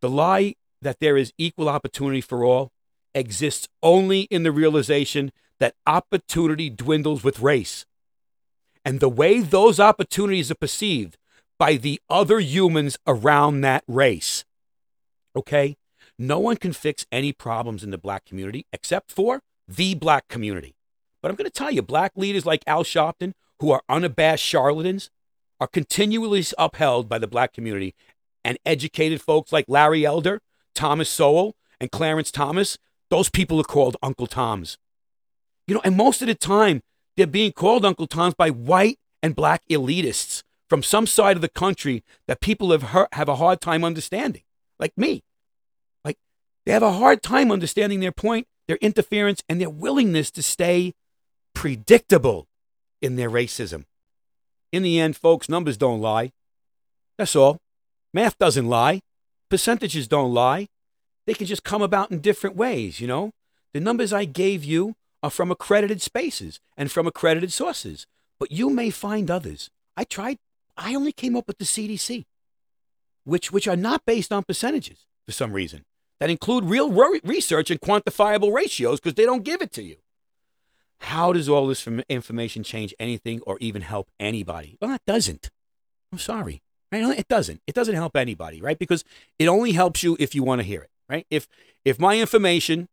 The 0.00 0.10
lie 0.10 0.54
that 0.82 0.98
there 1.00 1.16
is 1.16 1.32
equal 1.36 1.68
opportunity 1.68 2.20
for 2.20 2.44
all 2.44 2.72
exists 3.14 3.68
only 3.82 4.22
in 4.22 4.42
the 4.42 4.52
realization 4.52 5.32
that 5.58 5.74
opportunity 5.86 6.70
dwindles 6.70 7.22
with 7.22 7.40
race. 7.40 7.84
And 8.84 9.00
the 9.00 9.08
way 9.08 9.40
those 9.40 9.78
opportunities 9.78 10.50
are 10.50 10.56
perceived 10.56 11.16
by 11.58 11.76
the 11.76 12.00
other 12.08 12.40
humans 12.40 12.98
around 13.06 13.60
that 13.60 13.84
race. 13.86 14.44
Okay? 15.36 15.76
No 16.18 16.38
one 16.38 16.56
can 16.56 16.72
fix 16.72 17.06
any 17.12 17.32
problems 17.32 17.84
in 17.84 17.90
the 17.90 17.98
black 17.98 18.24
community 18.24 18.66
except 18.72 19.10
for 19.12 19.42
the 19.68 19.94
black 19.94 20.28
community. 20.28 20.74
But 21.22 21.30
I'm 21.30 21.36
going 21.36 21.46
to 21.46 21.50
tell 21.50 21.70
you, 21.70 21.82
black 21.82 22.12
leaders 22.16 22.46
like 22.46 22.62
Al 22.66 22.84
Sharpton, 22.84 23.32
who 23.60 23.70
are 23.70 23.82
unabashed 23.88 24.44
charlatans, 24.44 25.10
are 25.60 25.66
continually 25.66 26.44
upheld 26.58 27.08
by 27.08 27.18
the 27.18 27.26
black 27.26 27.52
community. 27.52 27.94
And 28.42 28.58
educated 28.64 29.20
folks 29.20 29.52
like 29.52 29.66
Larry 29.68 30.06
Elder, 30.06 30.40
Thomas 30.74 31.10
Sowell, 31.10 31.54
and 31.78 31.90
Clarence 31.90 32.30
Thomas, 32.30 32.78
those 33.10 33.28
people 33.28 33.60
are 33.60 33.64
called 33.64 33.96
Uncle 34.02 34.26
Toms. 34.26 34.78
You 35.66 35.74
know, 35.74 35.82
and 35.84 35.96
most 35.96 36.22
of 36.22 36.28
the 36.28 36.34
time, 36.34 36.82
they're 37.20 37.26
being 37.26 37.52
called 37.52 37.84
Uncle 37.84 38.06
Toms 38.06 38.32
by 38.32 38.48
white 38.48 38.98
and 39.22 39.36
black 39.36 39.62
elitists 39.70 40.42
from 40.70 40.82
some 40.82 41.06
side 41.06 41.36
of 41.36 41.42
the 41.42 41.50
country 41.50 42.02
that 42.26 42.40
people 42.40 42.70
have, 42.70 42.82
heard, 42.82 43.08
have 43.12 43.28
a 43.28 43.36
hard 43.36 43.60
time 43.60 43.84
understanding, 43.84 44.40
like 44.78 44.96
me. 44.96 45.22
Like, 46.02 46.16
they 46.64 46.72
have 46.72 46.82
a 46.82 46.92
hard 46.92 47.22
time 47.22 47.52
understanding 47.52 48.00
their 48.00 48.10
point, 48.10 48.46
their 48.68 48.78
interference, 48.78 49.42
and 49.50 49.60
their 49.60 49.68
willingness 49.68 50.30
to 50.30 50.42
stay 50.42 50.94
predictable 51.54 52.48
in 53.02 53.16
their 53.16 53.28
racism. 53.28 53.84
In 54.72 54.82
the 54.82 54.98
end, 54.98 55.14
folks, 55.14 55.46
numbers 55.46 55.76
don't 55.76 56.00
lie. 56.00 56.32
That's 57.18 57.36
all. 57.36 57.58
Math 58.14 58.38
doesn't 58.38 58.66
lie. 58.66 59.02
Percentages 59.50 60.08
don't 60.08 60.32
lie. 60.32 60.68
They 61.26 61.34
can 61.34 61.46
just 61.46 61.64
come 61.64 61.82
about 61.82 62.10
in 62.10 62.20
different 62.20 62.56
ways, 62.56 62.98
you 62.98 63.06
know? 63.06 63.32
The 63.74 63.80
numbers 63.80 64.10
I 64.10 64.24
gave 64.24 64.64
you 64.64 64.94
are 65.22 65.30
from 65.30 65.50
accredited 65.50 66.00
spaces 66.00 66.60
and 66.76 66.90
from 66.90 67.06
accredited 67.06 67.52
sources, 67.52 68.06
but 68.38 68.50
you 68.52 68.70
may 68.70 68.90
find 68.90 69.30
others. 69.30 69.70
I 69.96 70.04
tried, 70.04 70.38
I 70.76 70.94
only 70.94 71.12
came 71.12 71.36
up 71.36 71.46
with 71.46 71.58
the 71.58 71.64
CDC, 71.64 72.24
which, 73.24 73.52
which 73.52 73.68
are 73.68 73.76
not 73.76 74.04
based 74.06 74.32
on 74.32 74.44
percentages 74.44 75.06
for 75.26 75.32
some 75.32 75.52
reason, 75.52 75.84
that 76.18 76.30
include 76.30 76.64
real 76.64 76.90
research 77.24 77.70
and 77.70 77.80
quantifiable 77.80 78.52
ratios 78.52 79.00
because 79.00 79.14
they 79.14 79.24
don't 79.24 79.44
give 79.44 79.62
it 79.62 79.72
to 79.72 79.82
you. 79.82 79.96
How 81.00 81.32
does 81.32 81.48
all 81.48 81.66
this 81.66 81.86
information 82.08 82.62
change 82.62 82.94
anything 82.98 83.40
or 83.46 83.56
even 83.60 83.82
help 83.82 84.10
anybody? 84.20 84.76
Well, 84.80 84.94
it 84.94 85.02
doesn't. 85.06 85.50
I'm 86.12 86.18
sorry. 86.18 86.62
Right? 86.92 87.18
It 87.18 87.28
doesn't. 87.28 87.62
It 87.66 87.74
doesn't 87.74 87.94
help 87.94 88.16
anybody, 88.16 88.60
right? 88.60 88.78
Because 88.78 89.04
it 89.38 89.46
only 89.46 89.72
helps 89.72 90.02
you 90.02 90.16
if 90.20 90.34
you 90.34 90.42
want 90.42 90.60
to 90.60 90.66
hear 90.66 90.82
it, 90.82 90.90
right? 91.08 91.26
If 91.30 91.46
if 91.84 91.98
my 91.98 92.18
information 92.18 92.88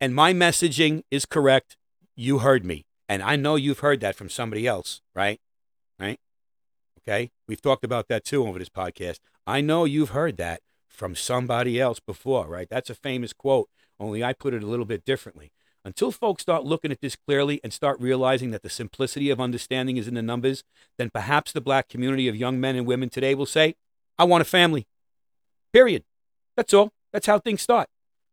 and 0.00 0.14
my 0.14 0.32
messaging 0.32 1.02
is 1.10 1.26
correct, 1.26 1.76
you 2.14 2.38
heard 2.38 2.64
me. 2.64 2.86
And 3.08 3.22
I 3.22 3.36
know 3.36 3.56
you've 3.56 3.78
heard 3.78 4.00
that 4.00 4.16
from 4.16 4.28
somebody 4.28 4.66
else, 4.66 5.00
right? 5.14 5.40
Right? 5.98 6.18
Okay? 7.00 7.30
We've 7.46 7.62
talked 7.62 7.84
about 7.84 8.08
that 8.08 8.24
too 8.24 8.46
over 8.46 8.58
this 8.58 8.68
podcast. 8.68 9.18
I 9.46 9.60
know 9.60 9.84
you've 9.84 10.10
heard 10.10 10.36
that 10.36 10.60
from 10.86 11.14
somebody 11.14 11.80
else 11.80 12.00
before, 12.00 12.46
right? 12.46 12.68
That's 12.68 12.90
a 12.90 12.94
famous 12.94 13.32
quote, 13.32 13.68
only 13.98 14.22
I 14.22 14.32
put 14.32 14.52
it 14.52 14.62
a 14.62 14.66
little 14.66 14.84
bit 14.84 15.04
differently. 15.04 15.52
Until 15.84 16.10
folks 16.10 16.42
start 16.42 16.64
looking 16.64 16.92
at 16.92 17.00
this 17.00 17.16
clearly 17.16 17.60
and 17.64 17.72
start 17.72 18.00
realizing 18.00 18.50
that 18.50 18.62
the 18.62 18.68
simplicity 18.68 19.30
of 19.30 19.40
understanding 19.40 19.96
is 19.96 20.06
in 20.06 20.14
the 20.14 20.22
numbers, 20.22 20.64
then 20.98 21.08
perhaps 21.08 21.52
the 21.52 21.60
black 21.62 21.88
community 21.88 22.28
of 22.28 22.36
young 22.36 22.60
men 22.60 22.76
and 22.76 22.86
women 22.86 23.08
today 23.08 23.34
will 23.34 23.46
say, 23.46 23.74
I 24.18 24.24
want 24.24 24.42
a 24.42 24.44
family. 24.44 24.86
Period. 25.72 26.04
That's 26.56 26.74
all. 26.74 26.92
That's 27.12 27.26
how 27.26 27.38
things 27.38 27.62
start. 27.62 27.88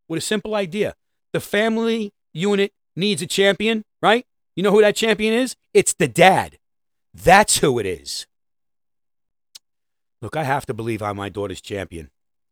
With 0.10 0.18
a 0.18 0.22
simple 0.22 0.56
idea. 0.56 0.96
The 1.36 1.42
family 1.42 2.14
unit 2.32 2.72
needs 2.96 3.22
a 3.22 3.28
champion, 3.28 3.84
right? 4.02 4.26
You 4.56 4.64
know 4.64 4.72
who 4.72 4.80
that 4.80 4.96
champion 4.96 5.34
is? 5.34 5.58
It's 5.74 5.92
the 5.92 6.08
dad. 6.08 6.60
That's 7.14 7.58
who 7.58 7.78
it 7.78 7.86
is. 7.86 8.26
Look, 10.22 10.38
I 10.38 10.46
have 10.46 10.66
to 10.68 10.74
believe 10.74 11.02
I'm 11.02 11.18
my 11.18 11.28
daughter's 11.28 11.60
champion. 11.60 12.10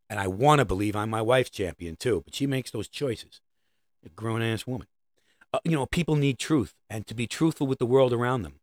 And 0.10 0.20
I 0.20 0.28
want 0.28 0.60
to 0.60 0.66
believe 0.66 0.98
I'm 0.98 1.10
my 1.10 1.22
wife's 1.22 1.50
champion 1.50 1.96
too, 1.96 2.24
but 2.26 2.36
she 2.36 2.46
makes 2.46 2.72
those 2.72 2.90
choices. 2.90 3.40
A 4.06 4.10
grown 4.10 4.42
ass 4.42 4.68
woman 4.68 4.88
uh, 5.54 5.60
you 5.64 5.72
know, 5.72 5.86
people 5.86 6.18
need 6.18 6.38
truth 6.38 6.74
and 6.90 7.08
to 7.08 7.14
be 7.14 7.26
truthful 7.26 7.68
with 7.68 7.80
the 7.80 7.86
world 7.86 8.12
around 8.12 8.42
them, 8.42 8.56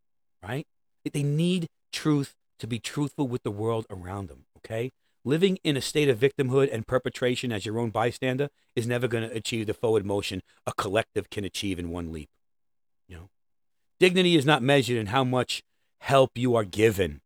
right? 0.43 0.67
They 1.11 1.23
need 1.23 1.69
truth 1.95 2.35
to 2.59 2.67
be 2.67 2.79
truthful 2.79 3.27
with 3.27 3.43
the 3.43 3.51
world 3.51 3.87
around 3.89 4.29
them, 4.29 4.45
okay? 4.59 4.91
Living 5.25 5.59
in 5.63 5.77
a 5.77 5.83
state 5.83 6.09
of 6.09 6.19
victimhood 6.19 6.73
and 6.73 6.87
perpetration 6.87 7.53
as 7.53 7.67
your 7.67 7.79
own 7.79 7.91
bystander 7.91 8.49
is 8.75 8.87
never 8.87 9.07
going 9.07 9.29
to 9.29 9.37
achieve 9.37 9.67
the 9.67 9.75
forward 9.75 10.05
motion 10.05 10.43
a 10.67 10.73
collective 10.73 11.29
can 11.29 11.45
achieve 11.45 11.79
in 11.79 11.91
one 11.91 12.11
leap. 12.11 12.31
You 13.07 13.17
know, 13.17 13.31
dignity 13.99 14.35
is 14.35 14.47
not 14.47 14.63
measured 14.63 14.97
in 14.97 15.07
how 15.07 15.25
much 15.25 15.63
help 15.99 16.33
you 16.37 16.55
are 16.57 16.65
given, 16.65 17.21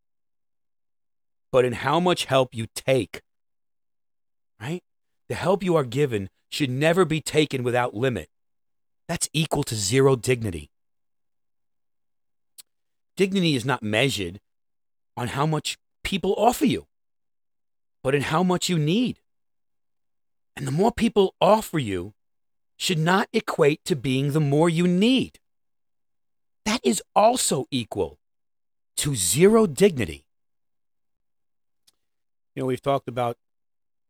but 1.53 1.65
in 1.65 1.73
how 1.73 2.01
much 2.01 2.25
help 2.25 2.53
you 2.53 2.67
take. 2.75 3.23
Right? 4.61 4.83
The 5.29 5.37
help 5.37 5.63
you 5.63 5.77
are 5.77 5.85
given 5.85 6.31
should 6.51 6.71
never 6.71 7.05
be 7.05 7.21
taken 7.21 7.63
without 7.63 7.95
limit. 7.95 8.29
That's 9.07 9.29
equal 9.33 9.63
to 9.65 9.75
zero 9.77 10.17
dignity. 10.17 10.71
Dignity 13.17 13.55
is 13.55 13.65
not 13.65 13.83
measured 13.83 14.41
on 15.17 15.29
how 15.29 15.47
much 15.47 15.79
people 16.03 16.35
offer 16.37 16.67
you, 16.67 16.87
but 18.05 18.15
in 18.15 18.21
how 18.21 18.43
much 18.43 18.69
you 18.69 18.79
need. 18.79 19.19
And 20.55 20.69
the 20.69 20.71
more 20.71 20.93
people 20.93 21.35
offer 21.41 21.79
you 21.79 22.13
should 22.77 22.99
not 22.99 23.29
equate 23.33 23.83
to 23.87 23.97
being 23.97 24.33
the 24.33 24.41
more 24.41 24.69
you 24.69 24.87
need. 24.87 25.41
That 26.67 26.81
is 26.85 27.03
also 27.17 27.65
equal 27.71 28.19
to 28.99 29.17
zero 29.17 29.67
dignity. 29.67 30.27
You 32.55 32.63
know, 32.63 32.67
we've 32.67 32.83
talked 32.83 33.09
about 33.09 33.39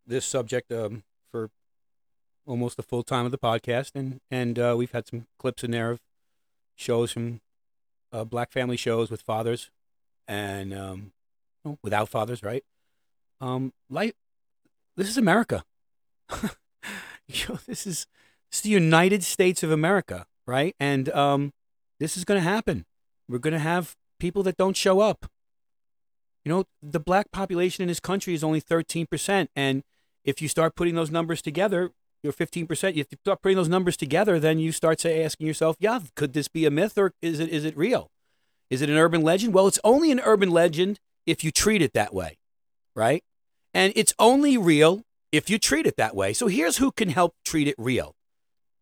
this 0.07 0.26
subject 0.26 0.72
um, 0.72 1.04
for 1.30 1.50
almost 2.46 2.76
the 2.76 2.83
full 2.83 3.04
time 3.04 3.24
of 3.24 3.30
the 3.30 3.38
podcast, 3.38 3.92
and 3.94 4.20
and 4.30 4.59
uh, 4.59 4.74
we've 4.76 4.92
had 4.92 5.07
some 5.07 5.26
clips 5.38 5.62
in 5.64 5.70
there 5.70 5.92
of 5.92 6.00
shows 6.74 7.12
from 7.12 7.40
uh, 8.12 8.24
black 8.24 8.50
family 8.50 8.76
shows 8.76 9.11
with 9.11 9.22
fathers 9.22 9.70
and 10.26 10.74
um, 10.74 11.12
without 11.83 12.09
fathers, 12.09 12.42
right? 12.42 12.64
Um, 13.44 13.74
life. 13.90 14.14
This 14.96 15.11
is 15.11 15.18
America. 15.18 15.64
this 17.66 17.87
is 17.87 18.07
it's 18.50 18.62
the 18.62 18.70
United 18.70 19.22
States 19.22 19.62
of 19.62 19.70
America, 19.70 20.24
right? 20.46 20.74
And 20.80 21.11
um, 21.11 21.52
this 22.00 22.16
is 22.16 22.24
going 22.24 22.40
to 22.40 22.48
happen. 22.48 22.87
We're 23.28 23.38
going 23.40 23.52
to 23.52 23.59
have 23.59 23.96
people 24.18 24.42
that 24.44 24.57
don't 24.57 24.78
show 24.78 25.00
up. 25.00 25.26
You 26.42 26.52
know, 26.52 26.64
the 26.83 27.00
black 27.00 27.33
population 27.33 27.83
in 27.83 27.88
this 27.88 28.00
country 28.00 28.33
is 28.33 28.42
only 28.42 28.62
13%. 28.62 29.48
And 29.54 29.83
if 30.24 30.40
you 30.40 30.48
start 30.48 30.74
putting 30.74 30.94
those 30.94 31.11
numbers 31.11 31.42
together, 31.42 31.90
you're 32.22 32.33
15%. 32.33 32.96
If 32.96 33.09
you 33.11 33.18
start 33.24 33.42
putting 33.42 33.57
those 33.57 33.68
numbers 33.68 33.98
together, 33.98 34.40
then 34.40 34.59
you 34.59 34.72
start 34.72 35.00
say, 35.00 35.22
asking 35.22 35.46
yourself, 35.46 35.76
yeah, 35.80 36.00
could 36.16 36.33
this 36.33 36.48
be 36.48 36.64
a 36.64 36.70
myth 36.70 36.96
or 36.96 37.12
is 37.20 37.40
it, 37.40 37.50
is 37.50 37.66
it 37.66 37.76
real? 37.76 38.11
Is 38.70 38.80
it 38.80 38.88
an 38.88 38.96
urban 38.96 39.20
legend? 39.20 39.52
Well, 39.52 39.66
it's 39.66 39.80
only 39.85 40.11
an 40.11 40.20
urban 40.20 40.50
legend 40.50 40.98
if 41.26 41.44
you 41.44 41.50
treat 41.50 41.83
it 41.83 41.92
that 41.92 42.14
way, 42.14 42.38
right? 42.96 43.22
And 43.74 43.92
it's 43.96 44.14
only 44.18 44.56
real 44.56 45.02
if 45.32 45.50
you 45.50 45.58
treat 45.58 45.87
it 45.87 45.96
that 45.96 46.16
way. 46.16 46.32
So 46.32 46.46
here's 46.46 46.78
who 46.78 46.92
can 46.92 47.10
help 47.10 47.34
treat 47.44 47.68
it 47.68 47.74
real, 47.76 48.14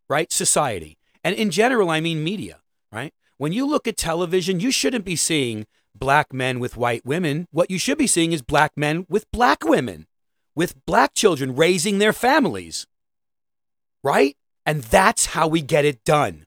right? 0.07 0.31
Society. 0.31 0.97
And 1.23 1.35
in 1.35 1.51
general, 1.51 1.89
I 1.89 1.99
mean 1.99 2.23
media, 2.23 2.59
right? 2.91 3.13
When 3.37 3.51
you 3.51 3.65
look 3.65 3.87
at 3.87 3.97
television, 3.97 4.59
you 4.59 4.71
shouldn't 4.71 5.05
be 5.05 5.15
seeing 5.15 5.65
black 5.95 6.31
men 6.31 6.59
with 6.59 6.77
white 6.77 7.05
women. 7.05 7.47
What 7.51 7.71
you 7.71 7.79
should 7.79 7.97
be 7.97 8.07
seeing 8.07 8.31
is 8.31 8.41
black 8.41 8.73
men 8.77 9.05
with 9.09 9.29
black 9.31 9.65
women, 9.65 10.05
with 10.55 10.85
black 10.85 11.13
children 11.13 11.55
raising 11.55 11.97
their 11.97 12.13
families 12.13 12.85
right? 14.03 14.35
And 14.65 14.83
that's 14.83 15.27
how 15.27 15.47
we 15.47 15.61
get 15.61 15.85
it 15.85 16.03
done. 16.03 16.45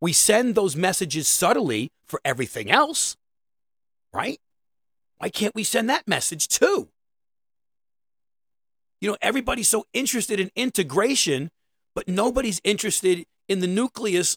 We 0.00 0.12
send 0.12 0.54
those 0.54 0.76
messages 0.76 1.28
subtly 1.28 1.90
for 2.06 2.20
everything 2.24 2.70
else, 2.70 3.16
right? 4.12 4.38
Why 5.18 5.28
can't 5.28 5.54
we 5.54 5.64
send 5.64 5.90
that 5.90 6.06
message 6.06 6.48
too? 6.48 6.88
You 9.00 9.10
know, 9.10 9.16
everybody's 9.20 9.68
so 9.68 9.86
interested 9.92 10.40
in 10.40 10.50
integration, 10.56 11.50
but 11.94 12.08
nobody's 12.08 12.60
interested 12.64 13.24
in 13.48 13.60
the 13.60 13.66
nucleus 13.66 14.36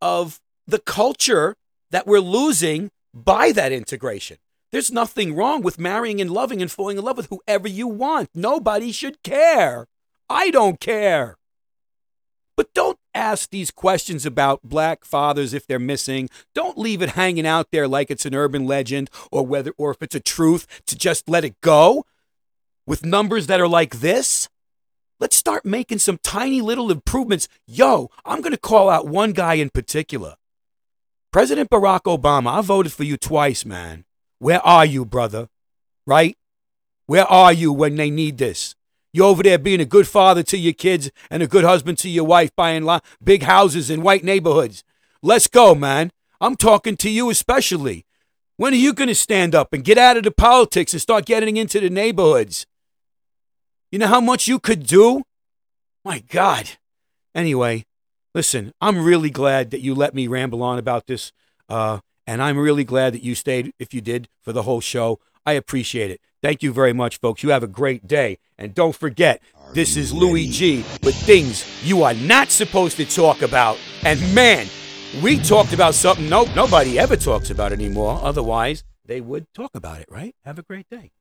of 0.00 0.40
the 0.66 0.78
culture 0.78 1.56
that 1.90 2.06
we're 2.06 2.20
losing 2.20 2.90
by 3.14 3.52
that 3.52 3.72
integration. 3.72 4.36
There's 4.70 4.92
nothing 4.92 5.34
wrong 5.34 5.62
with 5.62 5.78
marrying 5.78 6.20
and 6.20 6.30
loving 6.30 6.60
and 6.60 6.70
falling 6.70 6.98
in 6.98 7.04
love 7.04 7.16
with 7.16 7.28
whoever 7.30 7.66
you 7.66 7.88
want. 7.88 8.28
Nobody 8.34 8.92
should 8.92 9.22
care. 9.22 9.86
I 10.28 10.50
don't 10.50 10.78
care. 10.78 11.36
But 12.54 12.74
don't 12.74 12.98
ask 13.14 13.48
these 13.48 13.70
questions 13.70 14.26
about 14.26 14.64
black 14.64 15.04
fathers 15.04 15.54
if 15.54 15.66
they're 15.66 15.78
missing. 15.78 16.28
Don't 16.54 16.76
leave 16.76 17.00
it 17.00 17.10
hanging 17.10 17.46
out 17.46 17.68
there 17.70 17.88
like 17.88 18.10
it's 18.10 18.26
an 18.26 18.34
urban 18.34 18.66
legend 18.66 19.08
or 19.32 19.46
whether 19.46 19.72
or 19.78 19.92
if 19.92 20.02
it's 20.02 20.14
a 20.14 20.20
truth 20.20 20.66
to 20.86 20.96
just 20.96 21.28
let 21.28 21.44
it 21.44 21.58
go 21.62 22.04
with 22.88 23.04
numbers 23.04 23.46
that 23.46 23.60
are 23.60 23.68
like 23.68 24.00
this. 24.00 24.48
Let's 25.20 25.36
start 25.36 25.66
making 25.66 25.98
some 25.98 26.18
tiny 26.22 26.62
little 26.62 26.90
improvements. 26.90 27.46
Yo, 27.66 28.10
I'm 28.24 28.40
going 28.40 28.54
to 28.54 28.58
call 28.58 28.88
out 28.88 29.06
one 29.06 29.32
guy 29.32 29.54
in 29.54 29.68
particular. 29.68 30.36
President 31.30 31.68
Barack 31.68 32.04
Obama, 32.04 32.58
I 32.58 32.62
voted 32.62 32.92
for 32.92 33.04
you 33.04 33.18
twice, 33.18 33.66
man. 33.66 34.06
Where 34.38 34.64
are 34.66 34.86
you, 34.86 35.04
brother? 35.04 35.50
Right? 36.06 36.38
Where 37.04 37.26
are 37.26 37.52
you 37.52 37.74
when 37.74 37.96
they 37.96 38.08
need 38.08 38.38
this? 38.38 38.74
You're 39.12 39.26
over 39.26 39.42
there 39.42 39.58
being 39.58 39.80
a 39.80 39.84
good 39.84 40.08
father 40.08 40.42
to 40.44 40.56
your 40.56 40.72
kids 40.72 41.10
and 41.30 41.42
a 41.42 41.46
good 41.46 41.64
husband 41.64 41.98
to 41.98 42.08
your 42.08 42.24
wife, 42.24 42.56
buying 42.56 42.84
lo- 42.84 43.00
big 43.22 43.42
houses 43.42 43.90
in 43.90 44.02
white 44.02 44.24
neighborhoods. 44.24 44.82
Let's 45.22 45.46
go, 45.46 45.74
man. 45.74 46.10
I'm 46.40 46.56
talking 46.56 46.96
to 46.98 47.10
you 47.10 47.28
especially. 47.28 48.06
When 48.56 48.72
are 48.72 48.76
you 48.76 48.94
going 48.94 49.08
to 49.08 49.14
stand 49.14 49.54
up 49.54 49.74
and 49.74 49.84
get 49.84 49.98
out 49.98 50.16
of 50.16 50.22
the 50.22 50.30
politics 50.30 50.94
and 50.94 51.02
start 51.02 51.26
getting 51.26 51.58
into 51.58 51.80
the 51.80 51.90
neighborhoods? 51.90 52.66
You 53.90 53.98
know 53.98 54.06
how 54.06 54.20
much 54.20 54.46
you 54.46 54.58
could 54.58 54.86
do? 54.86 55.22
My 56.04 56.18
God. 56.20 56.70
Anyway, 57.34 57.86
listen, 58.34 58.72
I'm 58.80 59.02
really 59.02 59.30
glad 59.30 59.70
that 59.70 59.80
you 59.80 59.94
let 59.94 60.14
me 60.14 60.28
ramble 60.28 60.62
on 60.62 60.78
about 60.78 61.06
this. 61.06 61.32
Uh, 61.70 62.00
and 62.26 62.42
I'm 62.42 62.58
really 62.58 62.84
glad 62.84 63.14
that 63.14 63.22
you 63.22 63.34
stayed, 63.34 63.72
if 63.78 63.94
you 63.94 64.02
did, 64.02 64.28
for 64.42 64.52
the 64.52 64.62
whole 64.62 64.82
show. 64.82 65.20
I 65.46 65.52
appreciate 65.52 66.10
it. 66.10 66.20
Thank 66.42 66.62
you 66.62 66.72
very 66.72 66.92
much, 66.92 67.18
folks. 67.18 67.42
You 67.42 67.48
have 67.50 67.62
a 67.62 67.68
great 67.68 68.06
day. 68.06 68.38
And 68.58 68.74
don't 68.74 68.94
forget, 68.94 69.40
this 69.72 69.96
is 69.96 70.12
Louis 70.12 70.48
G 70.48 70.84
with 71.02 71.14
things 71.14 71.64
you 71.82 72.02
are 72.02 72.14
not 72.14 72.50
supposed 72.50 72.98
to 72.98 73.06
talk 73.06 73.40
about. 73.40 73.78
And 74.04 74.20
man, 74.34 74.66
we 75.22 75.38
talked 75.38 75.72
about 75.72 75.94
something 75.94 76.28
no, 76.28 76.44
nobody 76.54 76.98
ever 76.98 77.16
talks 77.16 77.48
about 77.48 77.72
anymore. 77.72 78.20
Otherwise, 78.22 78.84
they 79.06 79.22
would 79.22 79.46
talk 79.54 79.74
about 79.74 80.00
it, 80.00 80.06
right? 80.10 80.34
Have 80.44 80.58
a 80.58 80.62
great 80.62 80.88
day. 80.90 81.12